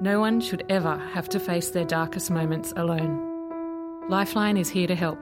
No 0.02 0.20
one 0.20 0.40
should 0.40 0.64
ever 0.70 0.98
have 1.14 1.28
to 1.30 1.40
face 1.40 1.72
their 1.72 1.84
darkest 1.84 2.32
moments 2.32 2.72
alone. 2.78 3.29
Lifeline 4.10 4.58
is 4.58 4.72
here 4.72 4.88
to 4.88 4.96
help. 4.96 5.20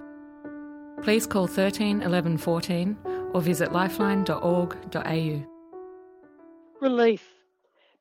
Please 1.03 1.27
call 1.27 1.46
13 1.46 2.01
11 2.01 2.38
14 2.38 2.98
or 3.34 3.41
visit 3.41 3.74
lifeline.org.au. 3.74 5.46
Relief, 6.79 7.27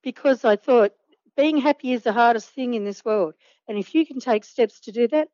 because 0.04 0.44
I 0.44 0.54
thought 0.54 0.92
being 1.36 1.56
happy 1.56 1.90
is 1.90 2.04
the 2.04 2.12
hardest 2.12 2.50
thing 2.50 2.74
in 2.74 2.84
this 2.84 3.04
world, 3.04 3.34
and 3.66 3.76
if 3.76 3.96
you 3.96 4.06
can 4.06 4.20
take 4.20 4.44
steps 4.44 4.78
to 4.82 4.92
do 4.92 5.08
that, 5.08 5.28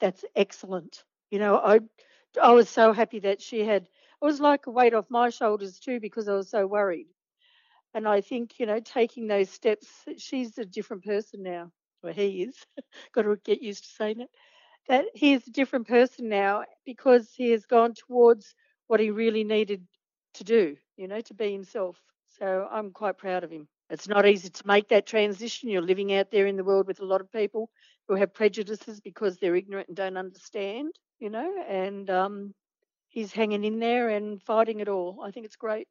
that's 0.00 0.24
excellent. 0.34 1.04
You 1.30 1.38
know, 1.38 1.56
I 1.56 1.78
I 2.42 2.50
was 2.50 2.68
so 2.68 2.92
happy 2.92 3.20
that 3.20 3.40
she 3.40 3.60
had. 3.60 3.82
It 3.82 4.24
was 4.24 4.40
like 4.40 4.66
a 4.66 4.72
weight 4.72 4.92
off 4.92 5.06
my 5.08 5.30
shoulders 5.30 5.78
too 5.78 6.00
because 6.00 6.26
I 6.26 6.32
was 6.32 6.50
so 6.50 6.66
worried. 6.66 7.06
And 7.94 8.08
I 8.08 8.22
think 8.22 8.58
you 8.58 8.66
know, 8.66 8.80
taking 8.80 9.28
those 9.28 9.50
steps, 9.50 9.86
she's 10.18 10.58
a 10.58 10.64
different 10.64 11.04
person 11.04 11.44
now. 11.44 11.70
Well, 12.02 12.12
he 12.12 12.42
is. 12.42 12.56
Got 13.12 13.22
to 13.22 13.36
get 13.44 13.62
used 13.62 13.84
to 13.84 13.90
saying 13.90 14.20
it. 14.20 14.30
That 14.88 15.06
he 15.14 15.32
is 15.32 15.46
a 15.46 15.50
different 15.50 15.88
person 15.88 16.28
now 16.28 16.64
because 16.84 17.32
he 17.34 17.50
has 17.50 17.66
gone 17.66 17.94
towards 17.94 18.54
what 18.86 19.00
he 19.00 19.10
really 19.10 19.44
needed 19.44 19.86
to 20.34 20.44
do. 20.44 20.76
You 20.96 21.08
know, 21.08 21.20
to 21.20 21.34
be 21.34 21.52
himself. 21.52 21.96
So 22.38 22.68
I'm 22.70 22.90
quite 22.90 23.18
proud 23.18 23.44
of 23.44 23.50
him. 23.50 23.68
It's 23.90 24.08
not 24.08 24.26
easy 24.26 24.48
to 24.48 24.66
make 24.66 24.88
that 24.88 25.06
transition. 25.06 25.68
You're 25.68 25.82
living 25.82 26.12
out 26.14 26.30
there 26.30 26.46
in 26.46 26.56
the 26.56 26.64
world 26.64 26.86
with 26.86 27.00
a 27.00 27.04
lot 27.04 27.20
of 27.20 27.30
people 27.30 27.70
who 28.08 28.14
have 28.14 28.34
prejudices 28.34 29.00
because 29.00 29.38
they're 29.38 29.54
ignorant 29.54 29.88
and 29.88 29.96
don't 29.96 30.16
understand 30.16 30.92
you 31.18 31.30
know, 31.30 31.64
and 31.68 32.08
um, 32.10 32.54
he's 33.08 33.32
hanging 33.32 33.64
in 33.64 33.78
there 33.78 34.08
and 34.08 34.42
fighting 34.42 34.80
it 34.80 34.88
all. 34.88 35.20
I 35.24 35.30
think 35.30 35.46
it's 35.46 35.56
great. 35.56 35.88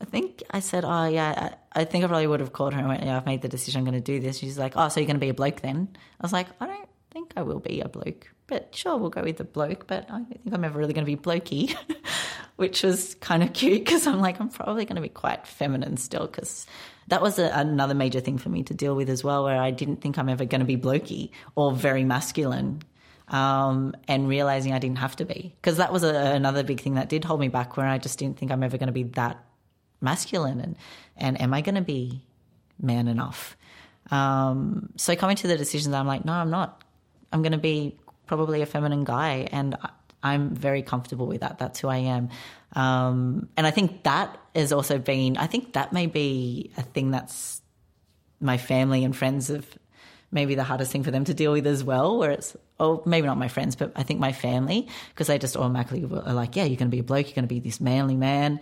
I 0.00 0.04
think 0.04 0.42
I 0.50 0.60
said, 0.60 0.84
oh, 0.84 1.06
yeah, 1.06 1.54
I, 1.74 1.82
I 1.82 1.84
think 1.84 2.04
I 2.04 2.08
probably 2.08 2.26
would 2.26 2.40
have 2.40 2.52
called 2.52 2.74
her 2.74 2.80
and 2.80 2.88
went, 2.88 3.04
yeah, 3.04 3.16
I've 3.16 3.26
made 3.26 3.40
the 3.40 3.48
decision, 3.48 3.78
I'm 3.78 3.84
going 3.84 3.94
to 3.94 4.00
do 4.00 4.20
this. 4.20 4.38
She's 4.38 4.58
like, 4.58 4.72
oh, 4.76 4.88
so 4.88 5.00
you're 5.00 5.06
going 5.06 5.16
to 5.16 5.20
be 5.20 5.28
a 5.28 5.34
bloke 5.34 5.60
then? 5.60 5.88
I 6.20 6.24
was 6.24 6.32
like, 6.32 6.48
I 6.60 6.66
don't 6.66 6.88
think 7.12 7.32
I 7.36 7.42
will 7.42 7.60
be 7.60 7.80
a 7.80 7.88
bloke, 7.88 8.30
but 8.46 8.74
sure, 8.74 8.96
we'll 8.96 9.10
go 9.10 9.22
with 9.22 9.36
the 9.36 9.44
bloke, 9.44 9.86
but 9.86 10.04
I 10.10 10.18
don't 10.18 10.42
think 10.42 10.54
I'm 10.54 10.64
ever 10.64 10.78
really 10.78 10.94
going 10.94 11.06
to 11.06 11.16
be 11.16 11.20
blokey, 11.20 11.76
which 12.56 12.82
was 12.82 13.14
kind 13.16 13.42
of 13.42 13.52
cute 13.52 13.84
because 13.84 14.06
I'm 14.06 14.20
like, 14.20 14.40
I'm 14.40 14.48
probably 14.48 14.84
going 14.84 14.96
to 14.96 15.02
be 15.02 15.08
quite 15.08 15.46
feminine 15.46 15.96
still 15.96 16.26
because 16.26 16.66
that 17.08 17.22
was 17.22 17.38
a, 17.38 17.50
another 17.54 17.94
major 17.94 18.20
thing 18.20 18.38
for 18.38 18.48
me 18.48 18.62
to 18.64 18.74
deal 18.74 18.94
with 18.94 19.08
as 19.08 19.22
well, 19.22 19.44
where 19.44 19.60
I 19.60 19.70
didn't 19.70 20.00
think 20.00 20.18
I'm 20.18 20.28
ever 20.28 20.44
going 20.44 20.60
to 20.60 20.66
be 20.66 20.76
blokey 20.76 21.30
or 21.54 21.72
very 21.72 22.04
masculine 22.04 22.82
um, 23.28 23.94
and 24.08 24.28
realizing 24.28 24.72
I 24.72 24.78
didn't 24.78 24.98
have 24.98 25.16
to 25.16 25.24
be. 25.24 25.54
Because 25.60 25.78
that 25.78 25.92
was 25.92 26.04
a, 26.04 26.14
another 26.14 26.62
big 26.62 26.80
thing 26.80 26.94
that 26.94 27.08
did 27.08 27.24
hold 27.24 27.40
me 27.40 27.48
back, 27.48 27.76
where 27.76 27.86
I 27.86 27.98
just 27.98 28.18
didn't 28.18 28.38
think 28.38 28.52
I'm 28.52 28.62
ever 28.62 28.78
going 28.78 28.88
to 28.88 28.92
be 28.92 29.04
that 29.04 29.42
masculine, 30.00 30.60
and 30.60 30.76
and 31.16 31.40
am 31.40 31.54
I 31.54 31.60
going 31.60 31.74
to 31.76 31.82
be 31.82 32.22
man 32.80 33.08
enough? 33.08 33.56
Um, 34.10 34.90
so 34.96 35.16
coming 35.16 35.36
to 35.36 35.46
the 35.46 35.56
decision 35.56 35.92
that 35.92 35.98
I'm 35.98 36.06
like, 36.06 36.24
no, 36.24 36.32
I'm 36.32 36.50
not. 36.50 36.82
I'm 37.32 37.42
going 37.42 37.52
to 37.52 37.58
be 37.58 37.96
probably 38.26 38.62
a 38.62 38.66
feminine 38.66 39.04
guy, 39.04 39.48
and 39.50 39.76
I'm 40.22 40.54
very 40.54 40.82
comfortable 40.82 41.26
with 41.26 41.40
that. 41.40 41.58
That's 41.58 41.80
who 41.80 41.88
I 41.88 41.98
am. 41.98 42.28
Um, 42.74 43.48
and 43.56 43.66
I 43.66 43.70
think 43.70 44.04
that 44.04 44.38
has 44.54 44.72
also 44.72 44.98
been, 44.98 45.36
I 45.36 45.46
think 45.46 45.74
that 45.74 45.92
may 45.92 46.06
be 46.06 46.70
a 46.76 46.82
thing 46.82 47.10
that's 47.10 47.60
my 48.40 48.58
family 48.58 49.04
and 49.04 49.14
friends 49.14 49.48
have 49.48 49.66
maybe 50.30 50.54
the 50.54 50.64
hardest 50.64 50.90
thing 50.90 51.04
for 51.04 51.10
them 51.10 51.24
to 51.24 51.34
deal 51.34 51.52
with 51.52 51.66
as 51.66 51.84
well, 51.84 52.18
where 52.18 52.30
it's, 52.30 52.56
oh, 52.80 53.02
maybe 53.04 53.26
not 53.26 53.36
my 53.36 53.48
friends, 53.48 53.76
but 53.76 53.92
I 53.94 54.02
think 54.02 54.18
my 54.18 54.32
family, 54.32 54.88
because 55.10 55.26
they 55.26 55.38
just 55.38 55.56
automatically 55.56 56.04
are 56.04 56.32
like, 56.32 56.56
yeah, 56.56 56.64
you're 56.64 56.78
going 56.78 56.90
to 56.90 56.94
be 56.94 57.00
a 57.00 57.04
bloke, 57.04 57.26
you're 57.26 57.34
going 57.34 57.44
to 57.44 57.54
be 57.54 57.60
this 57.60 57.80
manly 57.80 58.16
man. 58.16 58.58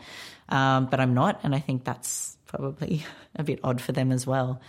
Um, 0.48 0.86
but 0.86 0.98
I'm 0.98 1.14
not. 1.14 1.40
And 1.44 1.54
I 1.54 1.60
think 1.60 1.84
that's 1.84 2.36
probably 2.46 3.04
a 3.36 3.44
bit 3.44 3.60
odd 3.62 3.80
for 3.80 3.92
them 3.92 4.10
as 4.10 4.26
well. 4.26 4.60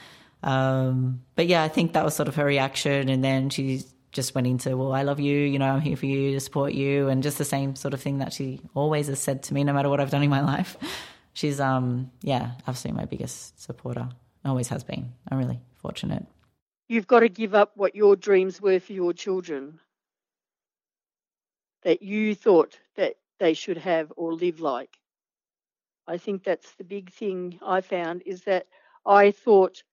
Um, 0.44 1.22
but 1.36 1.48
yeah, 1.48 1.64
I 1.64 1.68
think 1.68 1.94
that 1.94 2.04
was 2.04 2.16
sort 2.16 2.28
of 2.28 2.36
her 2.36 2.46
reaction. 2.46 3.10
And 3.10 3.24
then 3.24 3.50
she 3.50 3.84
just 4.12 4.36
went 4.36 4.48
into, 4.48 4.76
well, 4.76 4.94
I 4.94 5.04
love 5.04 5.20
you, 5.20 5.38
you 5.38 5.60
know, 5.60 5.68
I'm 5.68 5.82
here 5.82 5.96
for 5.96 6.06
you 6.06 6.34
to 6.34 6.40
support 6.40 6.74
you. 6.74 7.08
And 7.08 7.24
just 7.24 7.38
the 7.38 7.46
same 7.46 7.76
sort 7.76 7.94
of 7.94 8.02
thing 8.02 8.18
that 8.20 8.34
she 8.34 8.60
always 8.74 9.08
has 9.08 9.20
said 9.20 9.44
to 9.44 9.54
me, 9.54 9.64
no 9.64 9.74
matter 9.74 9.90
what 9.90 10.00
I've 10.00 10.12
done 10.12 10.24
in 10.24 10.30
my 10.30 10.42
life. 10.56 10.78
She's, 11.34 11.60
um, 11.60 12.12
yeah, 12.22 12.52
absolutely 12.68 13.02
my 13.02 13.06
biggest 13.06 13.62
supporter. 13.62 14.10
Always 14.44 14.68
has 14.70 14.84
been. 14.84 15.14
I'm 15.30 15.38
really 15.38 15.62
fortunate 15.76 16.26
you've 16.92 17.08
got 17.08 17.22
to 17.22 17.30
give 17.30 17.56
up 17.56 17.72
what 17.76 17.96
your 17.96 18.18
dreams 18.18 18.60
were 18.60 18.78
for 18.78 18.92
your 18.92 19.14
children 19.14 19.80
that 21.84 22.02
you 22.02 22.36
thought 22.36 22.78
that 22.98 23.16
they 23.40 23.54
should 23.54 23.78
have 23.78 24.12
or 24.18 24.34
live 24.34 24.60
like. 24.60 24.98
I 26.06 26.18
think 26.18 26.44
that's 26.44 26.70
the 26.74 26.84
big 26.84 27.10
thing 27.10 27.60
I 27.66 27.80
found 27.80 28.24
is 28.26 28.44
that 28.44 28.68
I 29.06 29.32
thought 29.32 29.84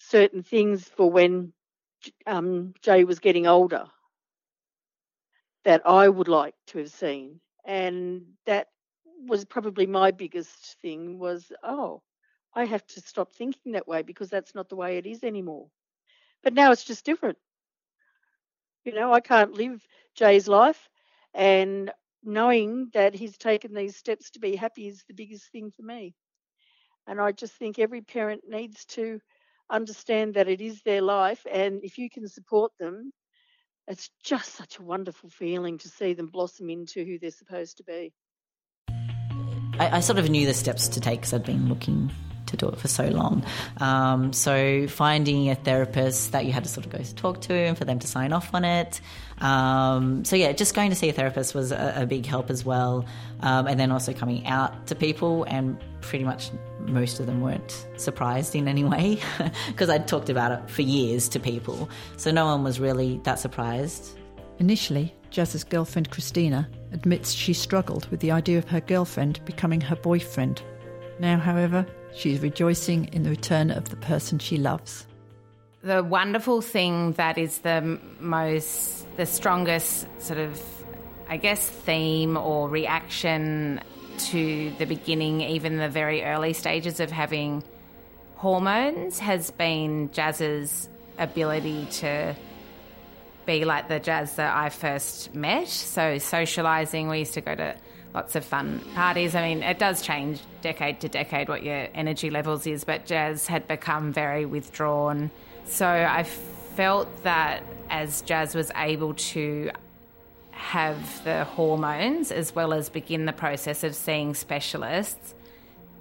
certain 0.00 0.42
things 0.42 0.88
for 0.88 1.10
when 1.10 1.54
um, 2.26 2.74
Jay 2.82 3.04
was 3.04 3.20
getting 3.20 3.46
older 3.46 3.86
that 5.64 5.86
I 5.86 6.08
would 6.08 6.28
like 6.28 6.54
to 6.68 6.78
have 6.78 6.90
seen. 6.90 7.40
And 7.64 8.22
that 8.46 8.68
was 9.26 9.44
probably 9.44 9.86
my 9.86 10.10
biggest 10.12 10.80
thing 10.80 11.18
was, 11.18 11.52
oh, 11.62 12.02
I 12.54 12.64
have 12.66 12.86
to 12.88 13.00
stop 13.00 13.32
thinking 13.32 13.72
that 13.72 13.88
way 13.88 14.02
because 14.02 14.30
that's 14.30 14.54
not 14.54 14.68
the 14.68 14.76
way 14.76 14.98
it 14.98 15.06
is 15.06 15.24
anymore. 15.24 15.70
But 16.42 16.54
now 16.54 16.72
it's 16.72 16.84
just 16.84 17.04
different. 17.04 17.38
You 18.84 18.92
know, 18.92 19.12
I 19.12 19.20
can't 19.20 19.52
live 19.54 19.86
Jay's 20.14 20.48
life, 20.48 20.88
and 21.34 21.92
knowing 22.22 22.90
that 22.94 23.14
he's 23.14 23.38
taken 23.38 23.74
these 23.74 23.96
steps 23.96 24.30
to 24.32 24.40
be 24.40 24.56
happy 24.56 24.86
is 24.88 25.04
the 25.04 25.14
biggest 25.14 25.50
thing 25.52 25.70
for 25.70 25.82
me. 25.82 26.14
And 27.06 27.20
I 27.20 27.32
just 27.32 27.54
think 27.54 27.78
every 27.78 28.02
parent 28.02 28.48
needs 28.48 28.84
to 28.86 29.20
understand 29.70 30.34
that 30.34 30.48
it 30.48 30.60
is 30.60 30.82
their 30.82 31.02
life, 31.02 31.46
and 31.50 31.82
if 31.82 31.98
you 31.98 32.10
can 32.10 32.28
support 32.28 32.72
them, 32.78 33.12
it's 33.88 34.10
just 34.22 34.54
such 34.54 34.78
a 34.78 34.82
wonderful 34.82 35.30
feeling 35.30 35.78
to 35.78 35.88
see 35.88 36.12
them 36.12 36.26
blossom 36.26 36.70
into 36.70 37.04
who 37.04 37.18
they're 37.18 37.30
supposed 37.30 37.78
to 37.78 37.84
be. 37.84 38.12
I, 39.78 39.96
I 39.96 40.00
sort 40.00 40.18
of 40.18 40.28
knew 40.28 40.46
the 40.46 40.54
steps 40.54 40.88
to 40.88 41.00
take 41.00 41.20
because 41.20 41.32
I'd 41.32 41.44
been 41.44 41.68
looking 41.68 42.10
to 42.50 42.56
do 42.56 42.68
it 42.68 42.78
for 42.78 42.88
so 42.88 43.08
long. 43.08 43.44
Um, 43.78 44.32
so 44.32 44.86
finding 44.86 45.50
a 45.50 45.54
therapist 45.54 46.32
that 46.32 46.44
you 46.44 46.52
had 46.52 46.64
to 46.64 46.70
sort 46.70 46.86
of 46.86 46.92
go 46.92 46.98
to 46.98 47.14
talk 47.14 47.40
to 47.42 47.54
and 47.54 47.76
for 47.76 47.84
them 47.84 47.98
to 47.98 48.06
sign 48.06 48.32
off 48.32 48.54
on 48.54 48.64
it. 48.64 49.00
Um, 49.38 50.24
so 50.24 50.36
yeah, 50.36 50.52
just 50.52 50.74
going 50.74 50.90
to 50.90 50.96
see 50.96 51.08
a 51.08 51.12
therapist 51.12 51.54
was 51.54 51.72
a, 51.72 51.94
a 51.96 52.06
big 52.06 52.26
help 52.26 52.50
as 52.50 52.64
well. 52.64 53.06
Um, 53.40 53.66
and 53.66 53.80
then 53.80 53.90
also 53.90 54.12
coming 54.12 54.46
out 54.46 54.86
to 54.88 54.94
people 54.94 55.44
and 55.44 55.82
pretty 56.02 56.24
much 56.24 56.50
most 56.80 57.20
of 57.20 57.26
them 57.26 57.40
weren't 57.40 57.86
surprised 57.96 58.54
in 58.54 58.68
any 58.68 58.84
way 58.84 59.20
because 59.68 59.88
I'd 59.88 60.06
talked 60.08 60.28
about 60.28 60.52
it 60.52 60.70
for 60.70 60.82
years 60.82 61.28
to 61.30 61.40
people. 61.40 61.88
So 62.16 62.30
no 62.30 62.46
one 62.46 62.64
was 62.64 62.78
really 62.78 63.20
that 63.24 63.38
surprised 63.38 64.18
Initially, 64.60 65.14
Jazz's 65.30 65.64
girlfriend 65.64 66.10
Christina 66.10 66.68
admits 66.92 67.32
she 67.32 67.54
struggled 67.54 68.06
with 68.10 68.20
the 68.20 68.30
idea 68.30 68.58
of 68.58 68.68
her 68.68 68.80
girlfriend 68.80 69.42
becoming 69.46 69.80
her 69.80 69.96
boyfriend. 69.96 70.62
Now, 71.18 71.38
however, 71.38 71.86
she 72.14 72.32
is 72.32 72.40
rejoicing 72.40 73.06
in 73.12 73.22
the 73.22 73.30
return 73.30 73.70
of 73.70 73.90
the 73.90 73.96
person 73.96 74.38
she 74.38 74.56
loves. 74.56 75.06
The 75.82 76.02
wonderful 76.02 76.60
thing 76.60 77.12
that 77.12 77.38
is 77.38 77.58
the 77.58 77.98
most, 78.20 79.06
the 79.16 79.26
strongest 79.26 80.06
sort 80.18 80.38
of, 80.38 80.60
I 81.28 81.36
guess, 81.36 81.66
theme 81.68 82.36
or 82.36 82.68
reaction 82.68 83.80
to 84.18 84.70
the 84.78 84.84
beginning, 84.84 85.40
even 85.40 85.78
the 85.78 85.88
very 85.88 86.22
early 86.22 86.52
stages 86.52 87.00
of 87.00 87.10
having 87.10 87.64
hormones, 88.34 89.18
has 89.18 89.50
been 89.50 90.10
Jazz's 90.12 90.90
ability 91.18 91.86
to 91.86 92.36
be 93.46 93.64
like 93.64 93.88
the 93.88 93.98
Jazz 93.98 94.36
that 94.36 94.54
I 94.54 94.68
first 94.68 95.34
met. 95.34 95.68
So, 95.68 96.18
socializing, 96.18 97.08
we 97.08 97.20
used 97.20 97.34
to 97.34 97.40
go 97.40 97.54
to 97.54 97.74
lots 98.14 98.34
of 98.36 98.44
fun 98.44 98.80
parties. 98.94 99.34
I 99.34 99.42
mean, 99.48 99.62
it 99.62 99.78
does 99.78 100.02
change 100.02 100.40
decade 100.62 101.00
to 101.00 101.08
decade 101.08 101.48
what 101.48 101.62
your 101.62 101.88
energy 101.94 102.30
levels 102.30 102.66
is, 102.66 102.84
but 102.84 103.06
Jazz 103.06 103.46
had 103.46 103.66
become 103.68 104.12
very 104.12 104.44
withdrawn. 104.46 105.30
So, 105.64 105.86
I 105.86 106.24
felt 106.24 107.24
that 107.24 107.62
as 107.88 108.22
Jazz 108.22 108.54
was 108.54 108.70
able 108.76 109.14
to 109.14 109.70
have 110.50 111.24
the 111.24 111.44
hormones 111.44 112.30
as 112.30 112.54
well 112.54 112.72
as 112.72 112.88
begin 112.88 113.24
the 113.24 113.32
process 113.32 113.82
of 113.82 113.94
seeing 113.94 114.34
specialists, 114.34 115.34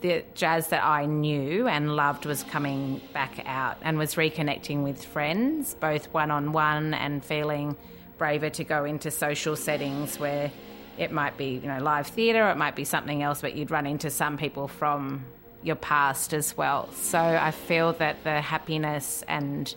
the 0.01 0.23
Jazz 0.33 0.67
that 0.67 0.83
I 0.83 1.05
knew 1.05 1.67
and 1.67 1.95
loved 1.95 2.25
was 2.25 2.43
coming 2.43 3.01
back 3.13 3.43
out 3.45 3.77
and 3.81 3.97
was 3.97 4.15
reconnecting 4.15 4.83
with 4.83 5.03
friends, 5.03 5.75
both 5.75 6.13
one 6.13 6.31
on 6.31 6.51
one 6.53 6.93
and 6.93 7.23
feeling 7.23 7.75
braver 8.17 8.49
to 8.51 8.63
go 8.63 8.85
into 8.85 9.11
social 9.11 9.55
settings 9.55 10.19
where 10.19 10.51
it 10.99 11.11
might 11.11 11.37
be, 11.37 11.51
you 11.51 11.67
know, 11.67 11.79
live 11.79 12.07
theatre 12.07 12.49
it 12.49 12.57
might 12.57 12.75
be 12.75 12.83
something 12.83 13.23
else, 13.23 13.41
but 13.41 13.55
you'd 13.55 13.71
run 13.71 13.87
into 13.87 14.09
some 14.09 14.37
people 14.37 14.67
from 14.67 15.25
your 15.63 15.77
past 15.77 16.33
as 16.33 16.55
well. 16.55 16.91
So 16.93 17.17
I 17.17 17.51
feel 17.51 17.93
that 17.93 18.23
the 18.23 18.41
happiness 18.41 19.23
and 19.27 19.73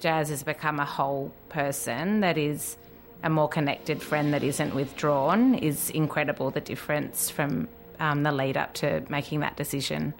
Jazz 0.00 0.30
has 0.30 0.42
become 0.42 0.80
a 0.80 0.84
whole 0.84 1.32
person 1.50 2.20
that 2.20 2.38
is 2.38 2.76
a 3.22 3.30
more 3.30 3.48
connected 3.48 4.02
friend 4.02 4.32
that 4.34 4.42
isn't 4.42 4.74
withdrawn 4.74 5.54
is 5.54 5.90
incredible. 5.90 6.50
The 6.50 6.60
difference 6.60 7.30
from 7.30 7.68
um, 8.00 8.22
the 8.22 8.32
lead 8.32 8.56
up 8.56 8.74
to 8.74 9.04
making 9.08 9.40
that 9.40 9.56
decision. 9.56 10.14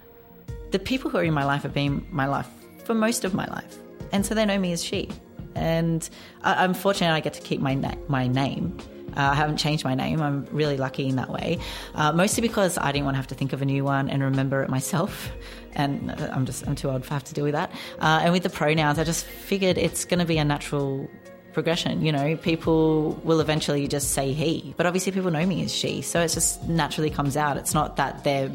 The 0.71 0.79
people 0.79 1.11
who 1.11 1.19
are 1.19 1.25
in 1.25 1.35
my 1.35 1.45
life 1.45 1.63
have 1.63 1.75
been 1.75 2.07
my 2.11 2.27
life 2.27 2.49
for 2.85 2.95
most 2.95 3.25
of 3.25 3.35
my 3.35 3.47
life, 3.47 3.79
and 4.13 4.25
so 4.25 4.35
they 4.35 4.45
know 4.45 4.59
me 4.59 4.73
as 4.73 4.85
she. 4.85 5.09
And 5.55 6.09
I, 6.43 6.65
am 6.65 6.75
fortunate 6.75 7.13
I 7.13 7.21
get 7.21 7.35
to 7.35 7.41
keep 7.41 7.61
my 7.61 7.75
na- 7.75 7.95
my 8.09 8.27
name. 8.27 8.77
Uh, 9.17 9.31
I 9.33 9.35
haven't 9.35 9.57
changed 9.57 9.85
my 9.85 9.95
name. 9.95 10.21
I'm 10.21 10.47
really 10.51 10.77
lucky 10.77 11.09
in 11.09 11.17
that 11.17 11.31
way. 11.31 11.59
Uh, 11.95 12.13
mostly 12.13 12.41
because 12.41 12.79
I 12.79 12.93
didn't 12.93 13.05
want 13.05 13.15
to 13.15 13.19
have 13.19 13.27
to 13.29 13.35
think 13.35 13.53
of 13.53 13.63
a 13.63 13.65
new 13.65 13.85
one 13.85 14.09
and 14.09 14.23
remember 14.23 14.63
it 14.63 14.69
myself. 14.69 15.31
And 15.75 16.11
uh, 16.11 16.31
I'm 16.33 16.47
just 16.47 16.67
I'm 16.67 16.75
too 16.75 16.91
old 16.91 17.05
to 17.05 17.11
have 17.11 17.25
to 17.25 17.35
deal 17.35 17.45
with 17.45 17.55
that. 17.55 17.71
Uh, 18.01 18.21
and 18.23 18.33
with 18.33 18.43
the 18.43 18.51
pronouns, 18.51 18.99
I 18.99 19.05
just 19.05 19.25
figured 19.25 19.79
it's 19.79 20.05
going 20.05 20.21
to 20.21 20.25
be 20.25 20.39
a 20.39 20.45
natural 20.45 21.09
progression. 21.55 22.05
You 22.05 22.13
know, 22.13 22.37
people 22.37 23.13
will 23.25 23.41
eventually 23.41 23.89
just 23.89 24.11
say 24.11 24.33
he, 24.33 24.75
but 24.77 24.87
obviously 24.87 25.13
people 25.13 25.31
know 25.31 25.47
me 25.47 25.65
as 25.65 25.73
she. 25.73 26.03
So 26.03 26.21
it 26.21 26.29
just 26.29 26.63
naturally 26.69 27.11
comes 27.11 27.37
out. 27.37 27.57
It's 27.57 27.73
not 27.73 27.97
that 27.97 28.25
they're 28.25 28.51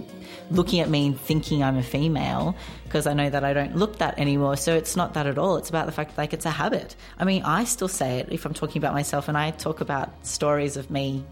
looking 0.51 0.79
at 0.79 0.89
me 0.89 1.07
and 1.07 1.19
thinking 1.19 1.63
I'm 1.63 1.77
a 1.77 1.83
female 1.83 2.55
because 2.83 3.07
I 3.07 3.13
know 3.13 3.29
that 3.29 3.43
I 3.43 3.53
don't 3.53 3.75
look 3.75 3.97
that 3.99 4.19
anymore. 4.19 4.57
So 4.57 4.75
it's 4.75 4.95
not 4.95 5.13
that 5.13 5.27
at 5.27 5.37
all. 5.37 5.57
It's 5.57 5.69
about 5.69 5.85
the 5.85 5.91
fact 5.91 6.11
that 6.11 6.21
like 6.21 6.33
it's 6.33 6.45
a 6.45 6.51
habit. 6.51 6.95
I 7.17 7.25
mean, 7.25 7.43
I 7.43 7.63
still 7.63 7.87
say 7.87 8.19
it 8.19 8.29
if 8.31 8.45
I'm 8.45 8.53
talking 8.53 8.81
about 8.81 8.93
myself 8.93 9.27
and 9.27 9.37
I 9.37 9.51
talk 9.51 9.81
about 9.81 10.25
stories 10.25 10.77
of 10.77 10.91
me 10.91 11.23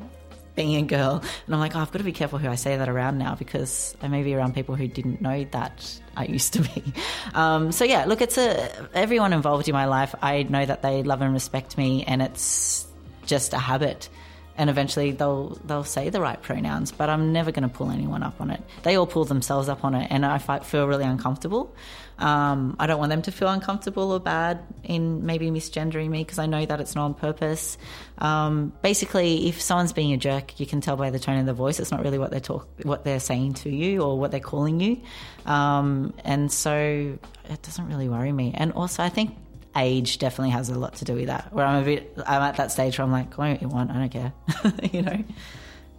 being 0.57 0.75
a 0.75 0.81
girl. 0.81 1.23
And 1.45 1.55
I'm 1.55 1.61
like, 1.61 1.73
oh, 1.77 1.79
I've 1.79 1.91
got 1.91 1.99
to 1.99 2.03
be 2.03 2.11
careful 2.11 2.39
who 2.39 2.49
I 2.49 2.55
say 2.55 2.75
that 2.75 2.89
around 2.89 3.17
now 3.17 3.35
because 3.35 3.95
I 4.01 4.09
may 4.09 4.23
be 4.23 4.35
around 4.35 4.55
people 4.55 4.75
who 4.75 4.89
didn't 4.89 5.21
know 5.21 5.45
that 5.51 6.01
I 6.17 6.25
used 6.25 6.53
to 6.53 6.61
be. 6.63 6.83
Um, 7.33 7.71
so 7.71 7.83
yeah, 7.83 8.05
look, 8.05 8.21
it's 8.21 8.37
a 8.37 8.89
everyone 8.95 9.31
involved 9.31 9.67
in 9.67 9.73
my 9.73 9.85
life. 9.85 10.15
I 10.23 10.43
know 10.43 10.65
that 10.65 10.81
they 10.81 11.03
love 11.03 11.21
and 11.21 11.33
respect 11.33 11.77
me, 11.77 12.03
and 12.03 12.21
it's 12.21 12.87
just 13.27 13.53
a 13.53 13.59
habit. 13.59 14.09
And 14.57 14.69
eventually 14.69 15.11
they'll 15.11 15.49
they'll 15.65 15.83
say 15.83 16.09
the 16.09 16.19
right 16.19 16.41
pronouns, 16.41 16.91
but 16.91 17.09
I'm 17.09 17.31
never 17.31 17.51
going 17.51 17.67
to 17.69 17.73
pull 17.73 17.91
anyone 17.91 18.23
up 18.23 18.41
on 18.41 18.49
it. 18.49 18.61
They 18.83 18.95
all 18.95 19.05
pull 19.05 19.25
themselves 19.25 19.69
up 19.69 19.85
on 19.85 19.93
it, 19.93 20.07
and 20.09 20.25
I 20.25 20.39
feel 20.39 20.87
really 20.87 21.05
uncomfortable. 21.05 21.75
Um, 22.19 22.75
I 22.79 22.87
don't 22.87 22.97
want 22.97 23.11
them 23.11 23.21
to 23.23 23.31
feel 23.31 23.47
uncomfortable 23.49 24.11
or 24.11 24.19
bad 24.19 24.63
in 24.83 25.25
maybe 25.25 25.51
misgendering 25.51 26.09
me 26.09 26.23
because 26.23 26.39
I 26.39 26.47
know 26.47 26.65
that 26.65 26.81
it's 26.81 26.95
not 26.95 27.05
on 27.05 27.13
purpose. 27.13 27.77
Um, 28.17 28.73
basically, 28.81 29.47
if 29.47 29.61
someone's 29.61 29.93
being 29.93 30.13
a 30.13 30.17
jerk, 30.17 30.59
you 30.59 30.65
can 30.65 30.81
tell 30.81 30.95
by 30.95 31.11
the 31.11 31.19
tone 31.19 31.37
of 31.37 31.45
their 31.45 31.53
voice. 31.53 31.79
It's 31.79 31.91
not 31.91 32.01
really 32.01 32.17
what 32.17 32.31
they're 32.31 32.39
talk, 32.39 32.67
what 32.81 33.03
they're 33.03 33.19
saying 33.19 33.53
to 33.55 33.69
you 33.69 34.01
or 34.01 34.17
what 34.17 34.31
they're 34.31 34.39
calling 34.39 34.79
you, 34.79 34.99
um, 35.45 36.13
and 36.23 36.51
so 36.51 37.17
it 37.49 37.61
doesn't 37.61 37.87
really 37.87 38.09
worry 38.09 38.31
me. 38.31 38.51
And 38.55 38.71
also, 38.71 39.03
I 39.03 39.09
think 39.09 39.35
age 39.77 40.17
definitely 40.17 40.51
has 40.51 40.69
a 40.69 40.77
lot 40.77 40.95
to 40.95 41.05
do 41.05 41.13
with 41.15 41.27
that. 41.27 41.53
Where 41.53 41.65
I'm 41.65 41.81
a 41.81 41.85
bit, 41.85 42.13
I'm 42.25 42.41
at 42.41 42.57
that 42.57 42.71
stage 42.71 42.97
where 42.97 43.05
I'm 43.05 43.11
like, 43.11 43.35
go 43.35 43.43
what 43.43 43.61
you 43.61 43.67
want, 43.67 43.91
I 43.91 43.93
don't 43.93 44.09
care, 44.09 44.33
you 44.91 45.01
know 45.01 45.23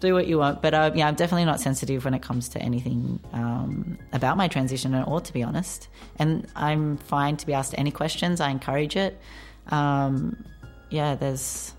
do 0.00 0.14
what 0.14 0.26
you 0.26 0.38
want. 0.38 0.62
But 0.62 0.74
uh, 0.74 0.90
yeah, 0.94 1.08
I'm 1.08 1.14
definitely 1.14 1.44
not 1.44 1.60
sensitive 1.60 2.04
when 2.04 2.14
it 2.14 2.22
comes 2.22 2.48
to 2.50 2.58
anything 2.60 3.20
um, 3.32 3.98
about 4.12 4.36
my 4.36 4.48
transition 4.48 4.94
at 4.94 5.06
all, 5.06 5.20
to 5.20 5.32
be 5.32 5.42
honest. 5.42 5.88
And 6.18 6.46
I'm 6.54 6.96
fine 6.98 7.36
to 7.38 7.46
be 7.46 7.54
asked 7.54 7.74
any 7.76 7.90
questions. 7.90 8.40
I 8.40 8.50
encourage 8.50 8.96
it. 8.96 9.20
Um, 9.68 10.44
yeah, 10.90 11.14
there's. 11.14 11.74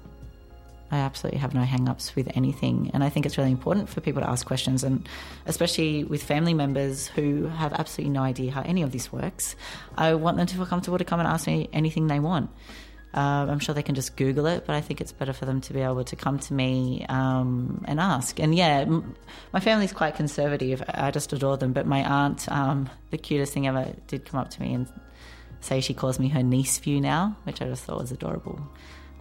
I 0.92 0.98
absolutely 0.98 1.40
have 1.40 1.54
no 1.54 1.62
hang-ups 1.62 2.16
with 2.16 2.30
anything, 2.36 2.92
and 2.94 3.04
I 3.04 3.10
think 3.10 3.26
it's 3.26 3.38
really 3.38 3.52
important 3.52 3.90
for 3.90 4.02
people 4.02 4.22
to 4.22 4.30
ask 4.30 4.46
questions, 4.46 4.84
and 4.84 5.08
especially 5.46 6.04
with 6.04 6.24
family 6.24 6.54
members 6.54 7.08
who 7.08 7.46
have 7.46 7.74
absolutely 7.74 8.12
no 8.12 8.24
idea 8.24 8.52
how 8.52 8.62
any 8.62 8.82
of 8.82 8.92
this 8.92 9.12
works. 9.12 9.56
I 9.98 10.16
want 10.16 10.38
them 10.38 10.48
to 10.48 10.56
feel 10.56 10.66
comfortable 10.66 10.98
to 10.98 11.06
come 11.06 11.20
and 11.20 11.28
ask 11.28 11.46
me 11.48 11.70
anything 11.74 12.08
they 12.08 12.20
want. 12.20 12.50
Um, 13.14 13.50
I'm 13.50 13.60
sure 13.60 13.74
they 13.74 13.84
can 13.84 13.96
just 13.96 14.16
Google 14.16 14.46
it, 14.46 14.66
but 14.68 14.76
I 14.76 14.82
think 14.82 15.02
it's 15.02 15.12
better 15.12 15.34
for 15.34 15.46
them 15.46 15.62
to 15.62 15.74
be 15.74 15.82
able 15.82 16.04
to 16.04 16.16
come 16.16 16.38
to 16.40 16.54
me 16.54 17.06
um, 17.10 17.84
and 17.88 18.00
ask. 18.00 18.40
And 18.40 18.54
yeah, 18.54 18.82
m- 18.82 19.16
my 19.52 19.60
family's 19.60 19.92
quite 19.92 20.16
conservative. 20.16 20.84
I 20.88 21.10
just 21.10 21.34
adore 21.34 21.58
them. 21.58 21.74
But 21.74 21.88
my 21.88 22.04
aunt, 22.04 22.48
um, 22.52 22.88
the 23.10 23.18
cutest 23.18 23.52
thing 23.52 23.66
ever, 23.66 23.94
did 24.06 24.26
come 24.26 24.40
up 24.40 24.52
to 24.52 24.62
me 24.62 24.76
and 24.76 24.88
say 25.62 25.82
she 25.82 25.96
calls 25.96 26.20
me 26.20 26.28
her 26.30 26.44
niece 26.44 26.78
view 26.78 27.02
now, 27.02 27.36
which 27.46 27.64
I 27.64 27.66
just 27.66 27.84
thought 27.84 28.00
was 28.00 28.12
adorable. 28.12 28.62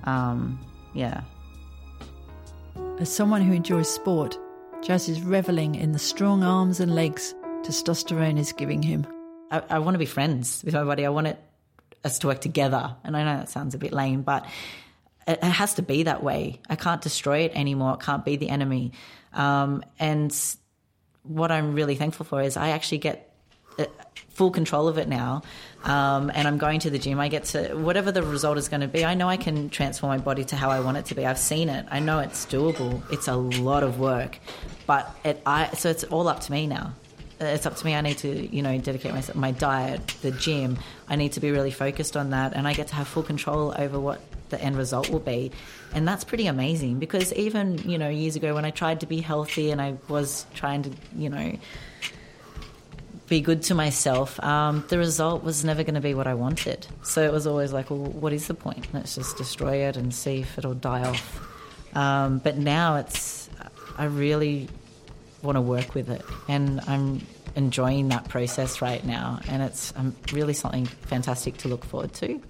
Um, 0.05 0.61
yeah. 0.93 1.23
As 2.99 3.15
someone 3.15 3.43
who 3.43 3.53
enjoys 3.53 3.89
sport, 3.89 4.39
Jazz 4.83 5.09
is 5.09 5.23
reveling 5.23 5.75
in 5.75 5.93
the 5.93 5.99
strong 5.99 6.43
arms 6.43 6.81
and 6.81 6.95
legs 6.95 7.35
testosterone 7.63 8.39
is 8.39 8.53
giving 8.53 8.83
him. 8.83 9.07
I, 9.51 9.63
I 9.71 9.79
want 9.79 9.95
to 9.95 9.99
be 9.99 10.07
friends 10.07 10.63
with 10.65 10.75
my 10.75 10.85
body. 10.85 11.05
I 11.05 11.09
want 11.09 11.27
it 11.27 11.39
us 12.05 12.19
to 12.21 12.29
work 12.29 12.41
together. 12.41 12.97
And 13.05 13.17
I 13.17 13.25
know 13.25 13.37
that 13.39 13.49
sounds 13.49 13.75
a 13.75 13.79
bit 13.79 13.93
lame, 13.93 14.23
but 14.23 14.47
it, 15.27 15.39
it 15.43 15.45
has 15.45 15.75
to 15.75 15.83
be 15.83 16.05
that 16.05 16.23
way. 16.23 16.61
I 16.69 16.77
can't 16.77 17.03
destroy 17.03 17.41
it 17.41 17.53
anymore. 17.55 17.95
It 17.95 18.01
can't 18.01 18.25
be 18.25 18.37
the 18.37 18.49
enemy. 18.49 18.93
Um, 19.33 19.85
and 19.99 20.35
what 21.23 21.51
I'm 21.53 21.75
really 21.75 21.97
thankful 21.97 22.25
for 22.25 22.41
is 22.41 22.57
I 22.57 22.71
actually 22.71 22.99
get 22.99 23.28
full 24.31 24.51
control 24.51 24.87
of 24.89 24.99
it 24.99 25.09
now. 25.09 25.43
Um, 25.85 26.31
and 26.35 26.47
I'm 26.47 26.59
going 26.59 26.81
to 26.81 26.91
the 26.91 26.99
gym. 26.99 27.19
I 27.21 27.29
get 27.29 27.45
to 27.47 27.75
whatever 27.75 28.13
the 28.13 28.23
result 28.23 28.59
is 28.59 28.69
going 28.69 28.81
to 28.81 28.89
be. 28.89 29.05
I 29.05 29.15
know 29.15 29.29
I 29.29 29.37
can 29.37 29.69
transform 29.69 30.11
my 30.11 30.19
body 30.19 30.45
to 30.47 30.57
how 30.57 30.71
I 30.71 30.81
want 30.81 30.97
it 30.97 31.07
to 31.07 31.15
be. 31.15 31.27
I've 31.27 31.39
seen 31.39 31.69
it. 31.69 31.87
I 31.91 32.01
know 32.01 32.21
it's 32.21 32.47
doable. 32.47 33.03
It's 33.13 33.29
a 33.29 33.37
lot 33.37 33.83
of 33.83 33.99
work, 33.99 34.39
but 34.87 35.15
it. 35.25 35.43
I 35.45 35.71
so 35.75 35.91
it's 35.91 36.05
all 36.05 36.29
up 36.29 36.41
to 36.41 36.53
me 36.53 36.67
now 36.67 36.95
it's 37.41 37.67
up 37.67 37.77
to 37.77 37.87
me. 37.87 37.95
I 37.95 38.01
need 38.01 38.19
to, 38.19 38.55
you 38.55 38.63
know, 38.63 38.77
dedicate 38.79 39.13
myself, 39.13 39.37
my 39.37 39.53
diet, 39.53 40.07
the 40.23 40.31
gym. 40.31 40.79
I 41.09 41.17
need 41.17 41.33
to 41.33 41.41
be 41.41 41.51
really 41.51 41.71
focused 41.71 42.17
on 42.17 42.31
that, 42.31 42.55
and 42.55 42.67
I 42.67 42.75
get 42.75 42.89
to 42.89 42.95
have 42.97 43.09
full 43.09 43.23
control 43.23 43.75
over 43.77 43.99
what 43.99 44.21
the 44.49 44.61
end 44.61 44.77
result 44.77 45.11
will 45.11 45.21
be, 45.21 45.53
and 45.95 46.09
that's 46.09 46.25
pretty 46.25 46.47
amazing. 46.47 46.99
Because 46.99 47.33
even 47.35 47.79
you 47.89 47.99
know 47.99 48.09
years 48.09 48.37
ago 48.37 48.55
when 48.55 48.65
I 48.65 48.71
tried 48.71 49.01
to 49.01 49.07
be 49.07 49.21
healthy 49.21 49.71
and 49.71 49.81
I 49.81 49.97
was 50.09 50.47
trying 50.55 50.83
to, 50.83 50.91
you 51.17 51.29
know, 51.29 51.57
be 53.29 53.41
good 53.41 53.63
to 53.65 53.75
myself, 53.75 54.43
um, 54.43 54.85
the 54.89 54.99
result 54.99 55.45
was 55.45 55.65
never 55.65 55.85
going 55.85 55.95
to 55.95 56.01
be 56.01 56.15
what 56.15 56.27
I 56.27 56.35
wanted. 56.35 56.87
So 57.03 57.23
it 57.23 57.33
was 57.33 57.47
always 57.47 57.73
like, 57.73 57.91
well, 57.91 57.99
what 57.99 58.33
is 58.33 58.47
the 58.47 58.55
point? 58.55 58.87
Let's 58.93 59.15
just 59.15 59.37
destroy 59.37 59.87
it 59.89 59.97
and 59.97 60.15
see 60.15 60.41
if 60.41 60.59
it'll 60.59 60.75
die 60.75 61.05
off. 61.05 61.97
Um, 61.97 62.39
but 62.39 62.57
now 62.57 62.97
it's, 62.97 63.49
I 63.97 64.05
really 64.05 64.69
want 65.43 65.57
to 65.57 65.61
work 65.61 65.95
with 65.95 66.09
it. 66.11 66.23
And 66.49 66.81
I'm 66.87 67.27
enjoying 67.55 68.09
that 68.09 68.29
process 68.29 68.81
right 68.81 69.05
now. 69.05 69.41
And 69.49 69.63
it's 69.63 69.93
um, 69.97 70.15
really 70.33 70.55
something 70.55 70.87
fantastic 70.87 71.59
to 71.59 71.69
look 71.69 71.85
forward 71.85 72.15
to. 72.15 72.41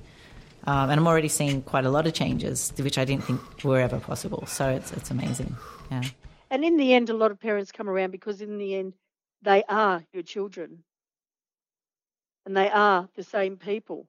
Um, 0.64 0.90
and 0.90 1.00
I'm 1.00 1.06
already 1.06 1.28
seeing 1.28 1.62
quite 1.62 1.86
a 1.86 1.90
lot 1.90 2.06
of 2.06 2.14
changes, 2.14 2.72
which 2.78 2.98
I 2.98 3.04
didn't 3.04 3.24
think 3.24 3.40
were 3.64 3.80
ever 3.80 3.98
possible. 4.00 4.44
So 4.46 4.68
it's, 4.68 4.92
it's 4.92 5.10
amazing. 5.10 5.56
Yeah. 5.90 6.02
And 6.50 6.64
in 6.64 6.76
the 6.76 6.94
end, 6.94 7.10
a 7.10 7.14
lot 7.14 7.30
of 7.30 7.40
parents 7.40 7.72
come 7.72 7.88
around 7.88 8.10
because 8.10 8.40
in 8.40 8.58
the 8.58 8.74
end, 8.74 8.94
they 9.42 9.64
are 9.68 10.04
your 10.12 10.22
children. 10.22 10.84
And 12.46 12.56
they 12.56 12.70
are 12.70 13.08
the 13.14 13.22
same 13.22 13.56
people. 13.58 14.08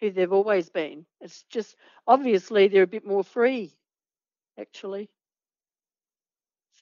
who 0.00 0.10
they've 0.10 0.32
always 0.32 0.70
been. 0.70 1.06
It's 1.20 1.44
just 1.44 1.76
obviously 2.06 2.68
they're 2.68 2.82
a 2.84 2.86
bit 2.88 3.06
more 3.06 3.24
free, 3.24 3.72
actually. 4.58 5.10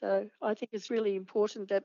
So 0.01 0.29
I 0.43 0.55
think 0.55 0.71
it's 0.73 0.91
really 0.91 1.17
important 1.17 1.69
that, 1.71 1.85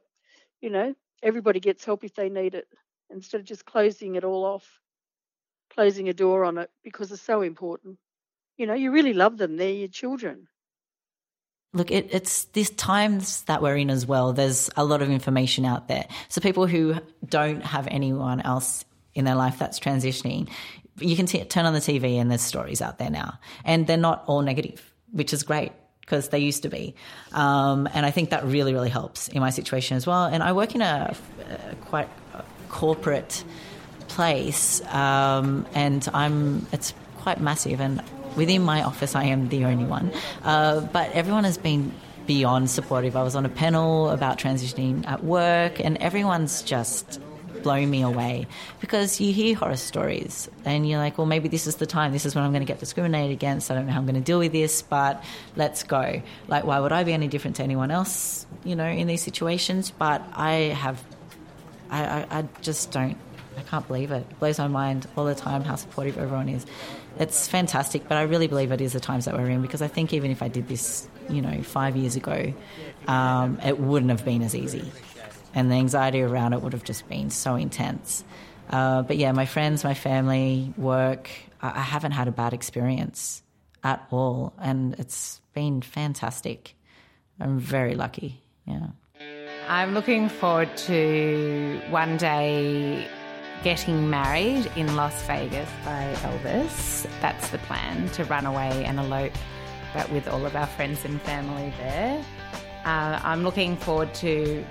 you 0.62 0.70
know, 0.70 0.96
everybody 1.24 1.60
gets 1.60 1.86
help 1.86 2.04
if 2.04 2.16
they 2.16 2.30
need 2.30 2.56
it 2.56 2.68
instead 3.10 3.42
of 3.42 3.48
just 3.48 3.66
closing 3.66 4.16
it 4.16 4.24
all 4.24 4.46
off, 4.46 4.82
closing 5.72 6.10
a 6.10 6.14
door 6.14 6.46
on 6.46 6.58
it 6.58 6.70
because 6.84 7.12
it's 7.12 7.22
so 7.22 7.42
important. 7.42 7.98
You 8.58 8.68
know, 8.68 8.74
you 8.76 8.92
really 8.92 9.14
love 9.14 9.38
them, 9.38 9.58
they're 9.58 9.72
your 9.74 9.88
children. 9.90 10.48
Look, 11.74 11.90
it, 11.90 12.10
it's 12.12 12.46
these 12.46 12.70
times 12.70 13.44
that 13.44 13.62
we're 13.62 13.78
in 13.78 13.90
as 13.90 14.06
well. 14.06 14.34
There's 14.34 14.70
a 14.76 14.84
lot 14.84 15.02
of 15.02 15.10
information 15.10 15.66
out 15.66 15.88
there. 15.88 16.06
So 16.28 16.42
people 16.42 16.68
who 16.68 16.96
don't 17.26 17.64
have 17.64 17.88
anyone 17.90 18.42
else 18.42 18.84
in 19.16 19.24
their 19.24 19.36
life 19.36 19.58
that's 19.58 19.80
transitioning, 19.80 20.50
you 21.00 21.16
can 21.16 21.26
t- 21.26 21.44
turn 21.46 21.66
on 21.66 21.74
the 21.74 21.80
TV 21.80 22.16
and 22.16 22.30
there's 22.30 22.42
stories 22.42 22.82
out 22.82 22.98
there 22.98 23.10
now, 23.10 23.40
and 23.64 23.88
they're 23.88 23.98
not 23.98 24.24
all 24.28 24.42
negative, 24.42 24.94
which 25.12 25.34
is 25.34 25.44
great 25.44 25.72
because 26.02 26.30
they 26.30 26.40
used 26.40 26.64
to 26.64 26.70
be. 26.70 26.94
Um, 27.32 27.88
and 27.94 28.06
I 28.06 28.12
think 28.12 28.32
that 28.32 28.44
really, 28.44 28.74
really 28.74 28.90
helps 28.90 29.30
in 29.30 29.40
my 29.40 29.50
situation 29.50 29.96
as 29.96 30.06
well. 30.06 30.26
And 30.26 30.44
I 30.44 30.52
work 30.52 30.76
in 30.76 30.82
a, 30.82 31.16
a 31.72 31.76
quite 31.86 32.10
corporate 32.68 33.44
place, 34.10 34.82
um, 34.88 35.66
and 35.74 36.06
I'm 36.14 36.68
it's 36.74 36.94
quite 37.18 37.40
massive 37.40 37.80
and 37.80 38.02
within 38.36 38.64
my 38.64 38.84
office, 38.84 39.16
I 39.16 39.26
am 39.26 39.50
the 39.50 39.66
only 39.66 39.86
one. 39.86 40.12
Uh, 40.44 40.82
but 40.82 41.12
everyone 41.12 41.44
has 41.44 41.58
been 41.58 41.92
beyond 42.28 42.70
supportive. 42.70 43.16
I 43.16 43.24
was 43.24 43.36
on 43.36 43.46
a 43.46 43.50
panel 43.50 44.10
about 44.10 44.38
transitioning 44.38 45.08
at 45.08 45.24
work, 45.24 45.80
and 45.80 45.98
everyone's 45.98 46.62
just 46.62 47.20
blown 47.62 47.90
me 47.90 48.02
away 48.02 48.48
because 48.80 49.20
you 49.20 49.32
hear 49.32 49.56
horror 49.56 49.76
stories 49.76 50.50
and 50.66 50.88
you're 50.88 50.98
like, 50.98 51.18
well, 51.18 51.28
maybe 51.28 51.48
this 51.48 51.68
is 51.68 51.76
the 51.76 51.86
time. 51.86 52.12
This 52.12 52.26
is 52.26 52.34
when 52.34 52.44
I'm 52.44 52.52
going 52.52 52.62
to 52.62 52.68
get 52.68 52.80
discriminated 52.80 53.32
against. 53.32 53.70
I 53.70 53.76
don't 53.76 53.86
know 53.86 53.92
how 53.92 54.00
I'm 54.00 54.06
going 54.06 54.16
to 54.16 54.22
deal 54.22 54.40
with 54.40 54.52
this, 54.52 54.82
but 54.82 55.24
let's 55.56 55.84
go. 55.84 56.22
Like, 56.48 56.64
why 56.64 56.80
would 56.80 56.92
I 56.92 57.04
be 57.04 57.14
any 57.14 57.28
different 57.28 57.58
to 57.58 57.64
anyone 57.64 57.92
else, 57.92 58.46
you 58.64 58.76
know, 58.76 58.88
in 58.88 59.08
these 59.08 59.22
situations? 59.22 59.92
But 59.92 60.24
I 60.34 60.54
have, 60.54 61.04
I, 61.90 62.04
I, 62.04 62.28
I 62.40 62.48
just 62.62 62.92
don't, 62.92 63.18
I 63.58 63.62
can't 63.62 63.88
believe 63.88 64.12
it. 64.12 64.26
It 64.30 64.40
blows 64.40 64.58
my 64.58 64.68
mind 64.68 65.08
all 65.16 65.26
the 65.26 65.36
time 65.36 65.64
how 65.64 65.76
supportive 65.76 66.18
everyone 66.18 66.50
is 66.50 66.66
it's 67.20 67.48
fantastic, 67.48 68.08
but 68.08 68.18
I 68.18 68.24
really 68.24 68.48
believe 68.48 68.72
it 68.72 68.82
is 68.82 68.94
the 68.94 69.00
times 69.00 69.26
that 69.26 69.36
we're 69.36 69.50
in 69.50 69.62
because 69.62 69.82
I 69.82 69.88
think 69.88 70.14
even 70.14 70.32
if 70.32 70.42
I 70.42 70.48
did 70.48 70.68
this, 70.68 71.08
you 71.30 71.42
know, 71.42 71.62
five 71.64 71.96
years 71.96 72.16
ago, 72.16 72.54
um, 73.08 73.60
it 73.64 73.80
wouldn't 73.80 74.12
have 74.12 74.26
been 74.26 74.42
as 74.42 74.56
easy. 74.56 74.92
And 75.54 75.70
the 75.70 75.76
anxiety 75.76 76.22
around 76.22 76.54
it 76.54 76.62
would 76.62 76.74
have 76.74 76.84
just 76.84 77.08
been 77.10 77.30
so 77.30 77.56
intense. 77.56 78.24
Uh, 78.70 79.02
but 79.02 79.18
yeah, 79.18 79.32
my 79.34 79.46
friends, 79.46 79.84
my 79.84 79.94
family, 79.94 80.74
work, 80.78 81.30
I, 81.62 81.80
I 81.80 81.82
haven't 81.82 82.14
had 82.14 82.28
a 82.28 82.32
bad 82.32 82.54
experience 82.54 83.44
at 83.84 84.06
all. 84.12 84.54
And 84.58 84.96
it's 84.98 85.42
been 85.54 85.82
fantastic. 85.82 86.76
I'm 87.40 87.60
very 87.60 87.96
lucky. 87.96 88.42
Yeah. 88.66 88.88
I'm 89.68 89.94
looking 89.94 90.30
forward 90.30 90.76
to 90.78 91.82
one 91.90 92.18
day 92.18 93.08
getting 93.64 94.10
married 94.10 94.72
in 94.76 94.96
Las 94.96 95.22
Vegas 95.28 95.70
by 95.86 96.14
Elvis. 96.22 97.08
That's 97.22 97.50
the 97.50 97.60
plan 97.60 98.10
to 98.10 98.26
run 98.26 98.46
away 98.46 98.86
and 98.86 99.00
elope, 99.00 99.34
but 99.94 100.10
with 100.12 100.28
all 100.28 100.46
of 100.46 100.56
our 100.56 100.68
friends 100.68 101.06
and 101.06 101.22
family 101.22 101.72
there. 101.78 102.24
Uh, 102.86 103.20
I'm 103.24 103.44
looking 103.44 103.78
forward 103.78 104.14
to 104.16 104.66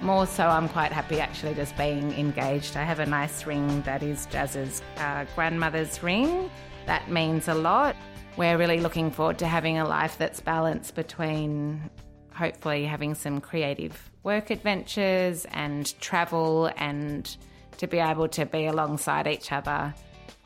more 0.00 0.26
so, 0.26 0.46
I'm 0.46 0.68
quite 0.68 0.92
happy 0.92 1.18
actually 1.18 1.54
just 1.54 1.76
being 1.76 2.12
engaged. 2.12 2.76
I 2.76 2.84
have 2.84 3.00
a 3.00 3.06
nice 3.06 3.46
ring 3.46 3.82
that 3.82 4.02
is 4.02 4.26
Jazz's 4.26 4.82
uh, 4.98 5.24
grandmother's 5.34 6.02
ring. 6.02 6.50
That 6.86 7.10
means 7.10 7.48
a 7.48 7.54
lot. 7.54 7.96
We're 8.36 8.56
really 8.56 8.78
looking 8.80 9.10
forward 9.10 9.38
to 9.38 9.46
having 9.48 9.78
a 9.78 9.84
life 9.84 10.16
that's 10.16 10.40
balanced 10.40 10.94
between 10.94 11.90
hopefully 12.32 12.84
having 12.84 13.16
some 13.16 13.40
creative 13.40 14.10
work 14.22 14.50
adventures 14.50 15.44
and 15.50 15.98
travel 16.00 16.70
and 16.76 17.36
to 17.78 17.86
be 17.86 17.98
able 17.98 18.28
to 18.28 18.46
be 18.46 18.66
alongside 18.66 19.26
each 19.26 19.50
other 19.50 19.94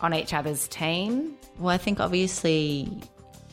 on 0.01 0.15
each 0.15 0.33
other's 0.33 0.69
team? 0.69 1.37
Well, 1.59 1.75
I 1.75 1.79
think 1.79 2.01
obviously, 2.01 2.89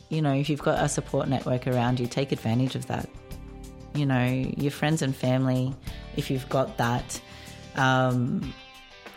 you 0.09 0.21
know, 0.21 0.33
if 0.33 0.49
you've 0.49 0.61
got 0.61 0.83
a 0.83 0.89
support 0.89 1.27
network 1.27 1.67
around 1.67 1.99
you, 1.99 2.07
take 2.07 2.31
advantage 2.31 2.75
of 2.75 2.87
that. 2.87 3.09
You 3.95 4.05
know, 4.05 4.25
your 4.57 4.71
friends 4.71 5.01
and 5.01 5.15
family, 5.15 5.73
if 6.15 6.29
you've 6.29 6.47
got 6.49 6.77
that, 6.77 7.19
um, 7.75 8.53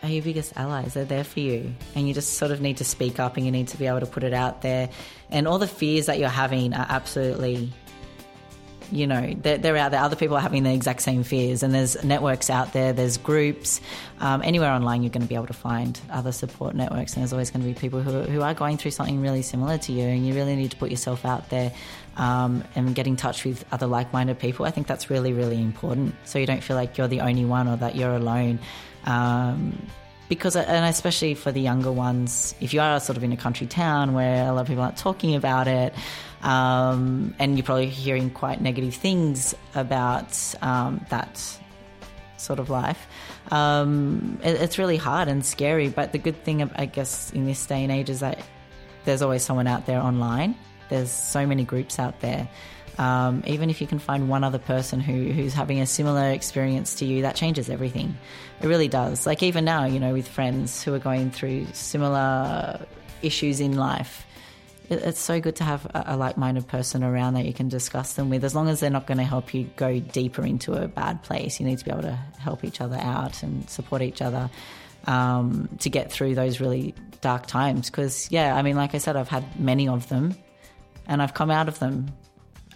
are 0.03 0.09
your 0.09 0.23
biggest 0.23 0.53
allies. 0.57 0.95
They're 0.95 1.05
there 1.05 1.25
for 1.25 1.41
you. 1.41 1.75
And 1.95 2.09
you 2.09 2.15
just 2.15 2.35
sort 2.35 2.51
of 2.51 2.61
need 2.61 2.79
to 2.79 2.85
speak 2.85 3.21
up 3.21 3.37
and 3.37 3.47
you 3.47 3.53
need 3.53 3.69
to 3.69 3.77
be 3.77 3.87
able 3.87 4.01
to 4.01 4.07
put 4.07 4.25
it 4.25 4.33
out 4.33 4.63
there. 4.63 4.89
And 5.31 5.47
all 5.47 5.59
the 5.59 5.69
fears 5.69 6.07
that 6.07 6.19
you're 6.19 6.29
having 6.29 6.75
are 6.75 6.87
absolutely 6.89 7.73
you 8.93 9.07
know, 9.07 9.35
they're, 9.41 9.59
they're, 9.59 9.77
out 9.77 9.91
there. 9.91 10.01
Other 10.01 10.17
people 10.17 10.37
are 10.37 10.41
having 10.41 10.63
the 10.63 10.73
exact 10.73 11.03
same 11.03 11.25
fears, 11.25 11.63
and 11.63 11.75
there's 11.75 12.03
networks 12.05 12.51
out 12.51 12.73
there, 12.73 12.93
there's 12.93 13.17
groups. 13.17 13.81
Um, 14.21 14.43
anywhere 14.43 14.71
online, 14.71 15.03
you're 15.03 15.11
going 15.11 15.23
to 15.23 15.29
be 15.29 15.35
able 15.35 15.47
to 15.47 15.55
find 15.55 15.99
other 16.11 16.31
support 16.31 16.75
networks, 16.75 17.15
and 17.15 17.23
there's 17.23 17.33
always 17.33 17.51
going 17.51 17.63
to 17.63 17.69
be 17.69 17.75
people 17.75 18.03
who, 18.03 18.23
who 18.23 18.43
are 18.43 18.55
going 18.55 18.77
through 18.77 18.91
something 18.93 19.21
really 19.21 19.43
similar 19.43 19.79
to 19.79 19.93
you, 19.93 20.05
and 20.05 20.27
you 20.27 20.35
really 20.35 20.55
need 20.55 20.71
to 20.71 20.77
put 20.77 20.91
yourself 20.91 21.25
out 21.25 21.49
there 21.49 21.73
um, 22.17 22.63
and 22.75 22.95
get 22.95 23.07
in 23.07 23.17
touch 23.17 23.45
with 23.45 23.65
other 23.73 23.87
like 23.87 24.13
minded 24.13 24.39
people. 24.39 24.67
I 24.67 24.71
think 24.71 24.87
that's 24.87 25.11
really, 25.11 25.33
really 25.33 25.61
important 25.61 26.15
so 26.25 26.39
you 26.39 26.47
don't 26.47 26.63
feel 26.63 26.77
like 26.77 26.99
you're 26.99 27.09
the 27.09 27.21
only 27.21 27.45
one 27.45 27.69
or 27.69 27.77
that 27.77 27.97
you're 27.97 28.15
alone. 28.15 28.59
Um, 29.05 29.87
because 30.35 30.57
and 30.57 30.87
especially 30.87 31.35
for 31.35 31.53
the 31.53 31.61
younger 31.61 31.93
ones 31.93 32.55
if 32.61 32.73
you 32.73 32.81
are 32.81 32.99
sort 33.01 33.19
of 33.19 33.23
in 33.23 33.33
a 33.33 33.37
country 33.37 33.67
town 33.67 34.15
where 34.15 34.49
a 34.49 34.53
lot 34.53 34.63
of 34.63 34.67
people 34.67 34.83
aren't 34.83 34.97
talking 34.97 35.35
about 35.35 35.69
it 35.69 35.93
um, 36.43 37.35
and 37.39 37.57
you're 37.59 37.65
probably 37.65 37.89
hearing 37.89 38.31
quite 38.31 38.63
negative 38.63 38.95
things 38.95 39.55
about 39.75 40.55
um, 40.63 41.05
that 41.11 41.39
sort 42.37 42.59
of 42.59 42.71
life. 42.71 43.07
Um, 43.51 44.39
it, 44.43 44.61
it's 44.61 44.79
really 44.79 44.97
hard 44.97 45.29
and 45.29 45.45
scary, 45.45 45.89
but 45.89 46.13
the 46.13 46.19
good 46.19 46.43
thing, 46.45 46.69
I 46.75 46.87
guess, 46.87 47.31
in 47.33 47.47
this 47.47 47.65
day 47.65 47.83
and 47.83 47.93
age 47.93 48.11
is 48.11 48.21
that 48.21 48.41
there's 49.05 49.23
always 49.23 49.43
someone 49.43 49.67
out 49.67 49.87
there 49.87 50.01
online. 50.01 50.57
There's 50.89 51.11
so 51.11 51.47
many 51.47 51.65
groups 51.65 51.99
out 51.99 52.21
there. 52.21 52.49
Um, 52.99 53.43
even 53.47 53.71
if 53.71 53.81
you 53.81 53.87
can 53.87 53.99
find 53.99 54.29
one 54.29 54.45
other 54.45 54.59
person 54.59 55.01
who, 55.01 55.33
who's 55.33 55.55
having 55.55 55.81
a 55.81 55.87
similar 55.87 56.31
experience 56.31 56.97
to 56.97 57.07
you, 57.07 57.23
that 57.23 57.37
changes 57.37 57.71
everything. 57.71 58.17
It 58.61 58.67
really 58.67 58.89
does. 58.89 59.27
Like 59.27 59.43
even 59.43 59.65
now, 59.65 59.87
you 59.87 59.99
know, 59.99 60.13
with 60.13 60.29
friends 60.29 60.83
who 60.83 60.93
are 60.95 60.99
going 60.99 61.31
through 61.31 61.67
similar 61.73 62.85
issues 63.23 63.61
in 63.61 63.77
life, 63.77 64.27
it's 65.01 65.21
so 65.21 65.41
good 65.41 65.57
to 65.57 65.65
have 65.65 65.87
a, 65.95 66.17
like-minded 66.17 66.67
person 66.69 67.03
around 67.03 67.35
that 67.35 67.47
you 67.47 67.53
can 67.53 67.69
discuss 67.69 68.15
them 68.15 68.31
with 68.31 68.45
as 68.45 68.55
long 68.55 68.69
as 68.69 68.81
they're 68.81 68.91
not 68.91 69.07
going 69.07 69.19
to 69.19 69.25
help 69.25 69.55
you 69.55 69.65
go 69.77 69.99
deeper 70.01 70.45
into 70.45 70.75
a 70.75 70.89
bad 70.89 71.23
place 71.23 71.59
you 71.59 71.67
need 71.67 71.79
to 71.79 71.85
be 71.85 71.91
able 71.91 72.03
to 72.03 72.19
help 72.39 72.65
each 72.65 72.81
other 72.81 72.97
out 72.97 73.43
and 73.43 73.69
support 73.71 74.03
each 74.03 74.21
other 74.21 74.51
um, 75.07 75.69
to 75.81 75.89
get 75.89 76.13
through 76.13 76.35
those 76.35 76.61
really 76.61 76.95
dark 77.21 77.47
times 77.47 77.89
because 77.89 78.31
yeah 78.31 78.55
i 78.57 78.63
mean 78.63 78.77
like 78.77 78.95
i 78.95 78.99
said 78.99 79.17
i've 79.17 79.29
had 79.29 79.45
many 79.59 79.87
of 79.89 80.09
them 80.09 80.35
and 81.07 81.23
i've 81.23 81.35
come 81.35 81.51
out 81.51 81.69
of 81.69 81.79
them 81.79 82.13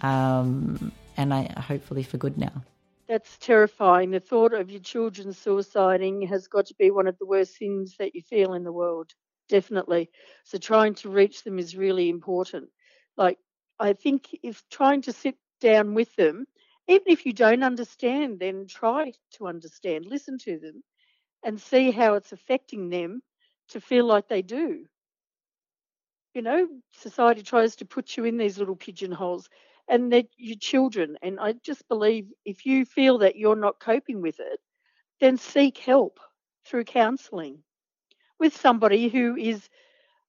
um, 0.01 0.91
and 1.17 1.33
i 1.33 1.43
hopefully 1.59 2.03
for 2.03 2.17
good 2.17 2.37
now 2.37 2.63
that's 3.07 3.37
terrifying. 3.37 4.11
The 4.11 4.19
thought 4.19 4.53
of 4.53 4.69
your 4.69 4.81
children 4.81 5.29
suiciding 5.29 6.27
has 6.27 6.49
got 6.49 6.65
to 6.65 6.75
be 6.75 6.91
one 6.91 7.07
of 7.07 7.17
the 7.17 7.25
worst 7.25 7.57
things 7.57 7.95
that 7.99 8.13
you 8.13 8.21
feel 8.21 8.53
in 8.53 8.65
the 8.65 8.71
world 8.71 9.13
definitely. 9.49 10.09
So 10.43 10.57
trying 10.57 10.95
to 10.95 11.09
reach 11.09 11.43
them 11.43 11.59
is 11.59 11.75
really 11.75 12.09
important. 12.09 12.69
Like 13.15 13.39
I 13.79 13.93
think 13.93 14.35
if 14.43 14.63
trying 14.69 15.01
to 15.03 15.13
sit 15.13 15.35
down 15.61 15.93
with 15.93 16.15
them, 16.15 16.45
even 16.87 17.05
if 17.07 17.25
you 17.25 17.33
don't 17.33 17.63
understand, 17.63 18.39
then 18.39 18.67
try 18.67 19.13
to 19.33 19.47
understand, 19.47 20.05
listen 20.05 20.37
to 20.39 20.59
them, 20.59 20.83
and 21.43 21.59
see 21.59 21.91
how 21.91 22.15
it's 22.15 22.31
affecting 22.31 22.89
them 22.89 23.21
to 23.69 23.81
feel 23.81 24.05
like 24.05 24.27
they 24.27 24.41
do. 24.41 24.85
You 26.33 26.41
know, 26.43 26.67
society 26.91 27.41
tries 27.41 27.77
to 27.77 27.85
put 27.85 28.15
you 28.15 28.25
in 28.25 28.37
these 28.37 28.57
little 28.57 28.75
pigeonholes, 28.75 29.49
and 29.87 30.11
they're 30.11 30.23
your 30.37 30.57
children. 30.57 31.17
And 31.21 31.39
I 31.39 31.53
just 31.53 31.87
believe 31.87 32.27
if 32.45 32.65
you 32.65 32.85
feel 32.85 33.19
that 33.19 33.35
you're 33.35 33.55
not 33.55 33.79
coping 33.79 34.21
with 34.21 34.39
it, 34.39 34.59
then 35.19 35.37
seek 35.37 35.77
help 35.77 36.19
through 36.65 36.83
counselling 36.83 37.63
with 38.39 38.55
somebody 38.55 39.07
who 39.07 39.35
is 39.35 39.67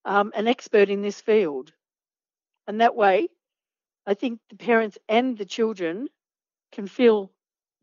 um, 0.05 0.33
an 0.35 0.47
expert 0.47 0.89
in 0.89 1.03
this 1.03 1.21
field. 1.21 1.73
And 2.67 2.81
that 2.81 2.95
way, 2.95 3.29
I 4.07 4.15
think 4.15 4.41
the 4.49 4.57
parents 4.57 4.97
and 5.09 5.37
the 5.37 5.45
children 5.45 6.09
can 6.73 6.87
feel 6.87 7.31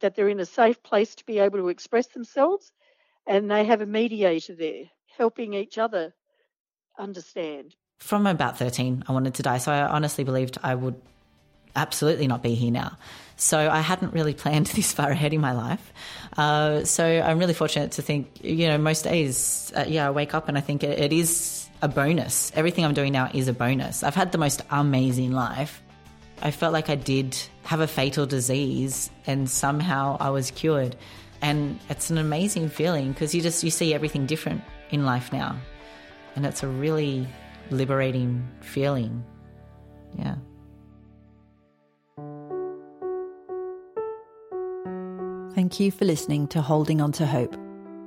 that 0.01 0.15
they're 0.15 0.29
in 0.29 0.39
a 0.39 0.45
safe 0.45 0.81
place 0.83 1.15
to 1.15 1.25
be 1.25 1.39
able 1.39 1.59
to 1.59 1.69
express 1.69 2.07
themselves 2.07 2.71
and 3.27 3.49
they 3.49 3.65
have 3.65 3.81
a 3.81 3.85
mediator 3.85 4.55
there 4.55 4.83
helping 5.17 5.53
each 5.53 5.77
other 5.77 6.13
understand. 6.97 7.75
From 7.99 8.27
about 8.27 8.57
13, 8.57 9.05
I 9.07 9.11
wanted 9.11 9.33
to 9.35 9.43
die. 9.43 9.57
So 9.57 9.71
I 9.71 9.87
honestly 9.87 10.23
believed 10.23 10.57
I 10.61 10.75
would 10.75 10.99
absolutely 11.75 12.27
not 12.27 12.41
be 12.41 12.55
here 12.55 12.71
now. 12.71 12.97
So 13.37 13.69
I 13.69 13.81
hadn't 13.81 14.13
really 14.13 14.33
planned 14.33 14.65
this 14.75 14.93
far 14.93 15.09
ahead 15.11 15.33
in 15.33 15.41
my 15.41 15.51
life. 15.51 15.93
Uh, 16.37 16.83
so 16.83 17.05
I'm 17.05 17.39
really 17.39 17.53
fortunate 17.53 17.91
to 17.93 18.01
think, 18.01 18.43
you 18.43 18.67
know, 18.67 18.77
most 18.77 19.03
days, 19.03 19.71
uh, 19.75 19.85
yeah, 19.87 20.07
I 20.07 20.11
wake 20.11 20.33
up 20.33 20.47
and 20.47 20.57
I 20.57 20.61
think 20.61 20.83
it, 20.83 20.99
it 20.99 21.13
is 21.13 21.67
a 21.81 21.87
bonus. 21.87 22.51
Everything 22.55 22.85
I'm 22.85 22.93
doing 22.93 23.13
now 23.13 23.29
is 23.33 23.47
a 23.47 23.53
bonus. 23.53 24.03
I've 24.03 24.15
had 24.15 24.31
the 24.31 24.37
most 24.37 24.61
amazing 24.69 25.31
life. 25.31 25.81
I 26.41 26.51
felt 26.51 26.73
like 26.73 26.89
I 26.89 26.95
did 26.95 27.37
have 27.63 27.79
a 27.79 27.87
fatal 27.87 28.25
disease 28.25 29.09
and 29.25 29.49
somehow 29.49 30.17
I 30.19 30.29
was 30.29 30.51
cured. 30.51 30.95
And 31.41 31.79
it's 31.89 32.09
an 32.09 32.17
amazing 32.17 32.69
feeling 32.69 33.11
because 33.11 33.35
you 33.35 33.41
just 33.41 33.63
you 33.63 33.69
see 33.69 33.93
everything 33.93 34.25
different 34.25 34.63
in 34.89 35.05
life 35.05 35.31
now. 35.31 35.57
And 36.35 36.45
it's 36.45 36.63
a 36.63 36.67
really 36.67 37.27
liberating 37.69 38.47
feeling. 38.61 39.23
Yeah. 40.17 40.35
Thank 45.65 45.79
you 45.79 45.89
for 45.89 46.05
listening 46.05 46.47
to 46.49 46.61
Holding 46.61 47.01
On 47.01 47.11
to 47.13 47.25
Hope. 47.25 47.57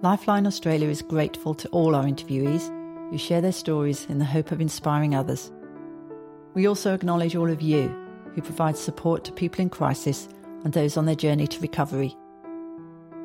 Lifeline 0.01 0.47
Australia 0.47 0.89
is 0.89 1.03
grateful 1.03 1.55
to 1.55 1.69
all 1.71 1.97
our 1.97 2.05
interviewees 2.05 2.71
who 3.11 3.19
share 3.19 3.41
their 3.41 3.51
stories 3.51 4.07
in 4.09 4.21
the 4.21 4.25
hope 4.25 4.53
of 4.53 4.61
inspiring 4.61 5.17
others. 5.17 5.51
We 6.55 6.69
also 6.69 6.95
acknowledge 6.95 7.35
all 7.35 7.51
of 7.51 7.61
you 7.61 7.89
who 8.33 8.43
provide 8.43 8.77
support 8.77 9.25
to 9.25 9.33
people 9.33 9.61
in 9.61 9.71
crisis 9.71 10.29
and 10.63 10.73
those 10.73 10.97
on 10.97 11.05
their 11.07 11.17
journey 11.17 11.49
to 11.49 11.61
recovery. 11.61 12.17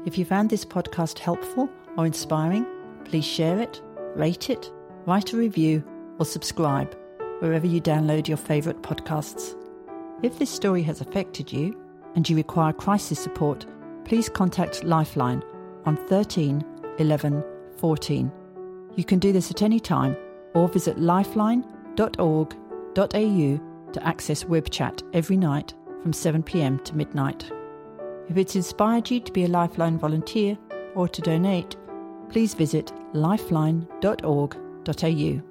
If 0.07 0.17
you 0.17 0.25
found 0.25 0.49
this 0.49 0.65
podcast 0.65 1.19
helpful 1.19 1.69
or 1.95 2.07
inspiring, 2.07 2.65
please 3.05 3.25
share 3.25 3.59
it, 3.59 3.83
rate 4.15 4.49
it, 4.49 4.71
write 5.05 5.31
a 5.33 5.37
review, 5.37 5.83
or 6.17 6.25
subscribe 6.25 6.91
wherever 7.37 7.67
you 7.67 7.79
download 7.79 8.27
your 8.27 8.37
favourite 8.37 8.81
podcasts. 8.81 9.55
If 10.23 10.39
this 10.39 10.49
story 10.49 10.81
has 10.81 11.01
affected 11.01 11.53
you 11.53 11.79
and 12.15 12.27
you 12.27 12.35
require 12.35 12.73
crisis 12.73 13.19
support, 13.19 13.67
please 14.05 14.29
contact 14.29 14.83
Lifeline 14.83 15.43
on 15.85 15.97
13 16.07 16.63
11 16.99 17.43
14. 17.77 18.31
You 18.95 19.03
can 19.03 19.19
do 19.19 19.31
this 19.31 19.51
at 19.51 19.61
any 19.61 19.79
time 19.79 20.15
or 20.53 20.67
visit 20.67 20.99
lifeline.org.au 20.99 23.59
to 23.93 24.07
access 24.07 24.45
web 24.45 24.69
chat 24.69 25.01
every 25.13 25.37
night 25.37 25.73
from 26.01 26.11
7pm 26.11 26.83
to 26.85 26.95
midnight. 26.95 27.51
If 28.29 28.37
it's 28.37 28.55
inspired 28.55 29.11
you 29.11 29.19
to 29.19 29.31
be 29.31 29.45
a 29.45 29.47
Lifeline 29.47 29.97
volunteer 29.97 30.57
or 30.95 31.07
to 31.07 31.21
donate, 31.21 31.75
please 32.29 32.53
visit 32.53 32.91
lifeline.org.au. 33.13 35.41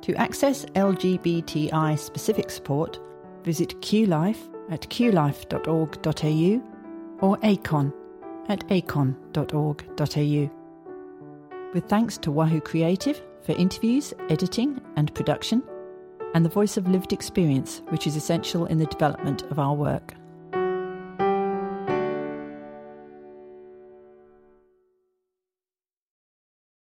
To 0.00 0.14
access 0.14 0.64
LGBTI 0.64 1.98
specific 1.98 2.50
support, 2.50 3.00
visit 3.42 3.80
QLife 3.80 4.38
at 4.70 4.82
qlife.org.au 4.82 6.77
or 7.20 7.38
ACON 7.42 7.92
at 8.48 8.66
acon.org.au. 8.68 10.50
With 11.74 11.84
thanks 11.84 12.16
to 12.18 12.30
Wahoo 12.30 12.60
Creative 12.60 13.20
for 13.42 13.52
interviews, 13.52 14.14
editing, 14.30 14.80
and 14.96 15.14
production, 15.14 15.62
and 16.34 16.44
the 16.44 16.50
voice 16.50 16.76
of 16.76 16.88
lived 16.88 17.12
experience, 17.12 17.82
which 17.88 18.06
is 18.06 18.16
essential 18.16 18.66
in 18.66 18.78
the 18.78 18.86
development 18.86 19.42
of 19.50 19.58
our 19.58 19.74
work. 19.74 20.14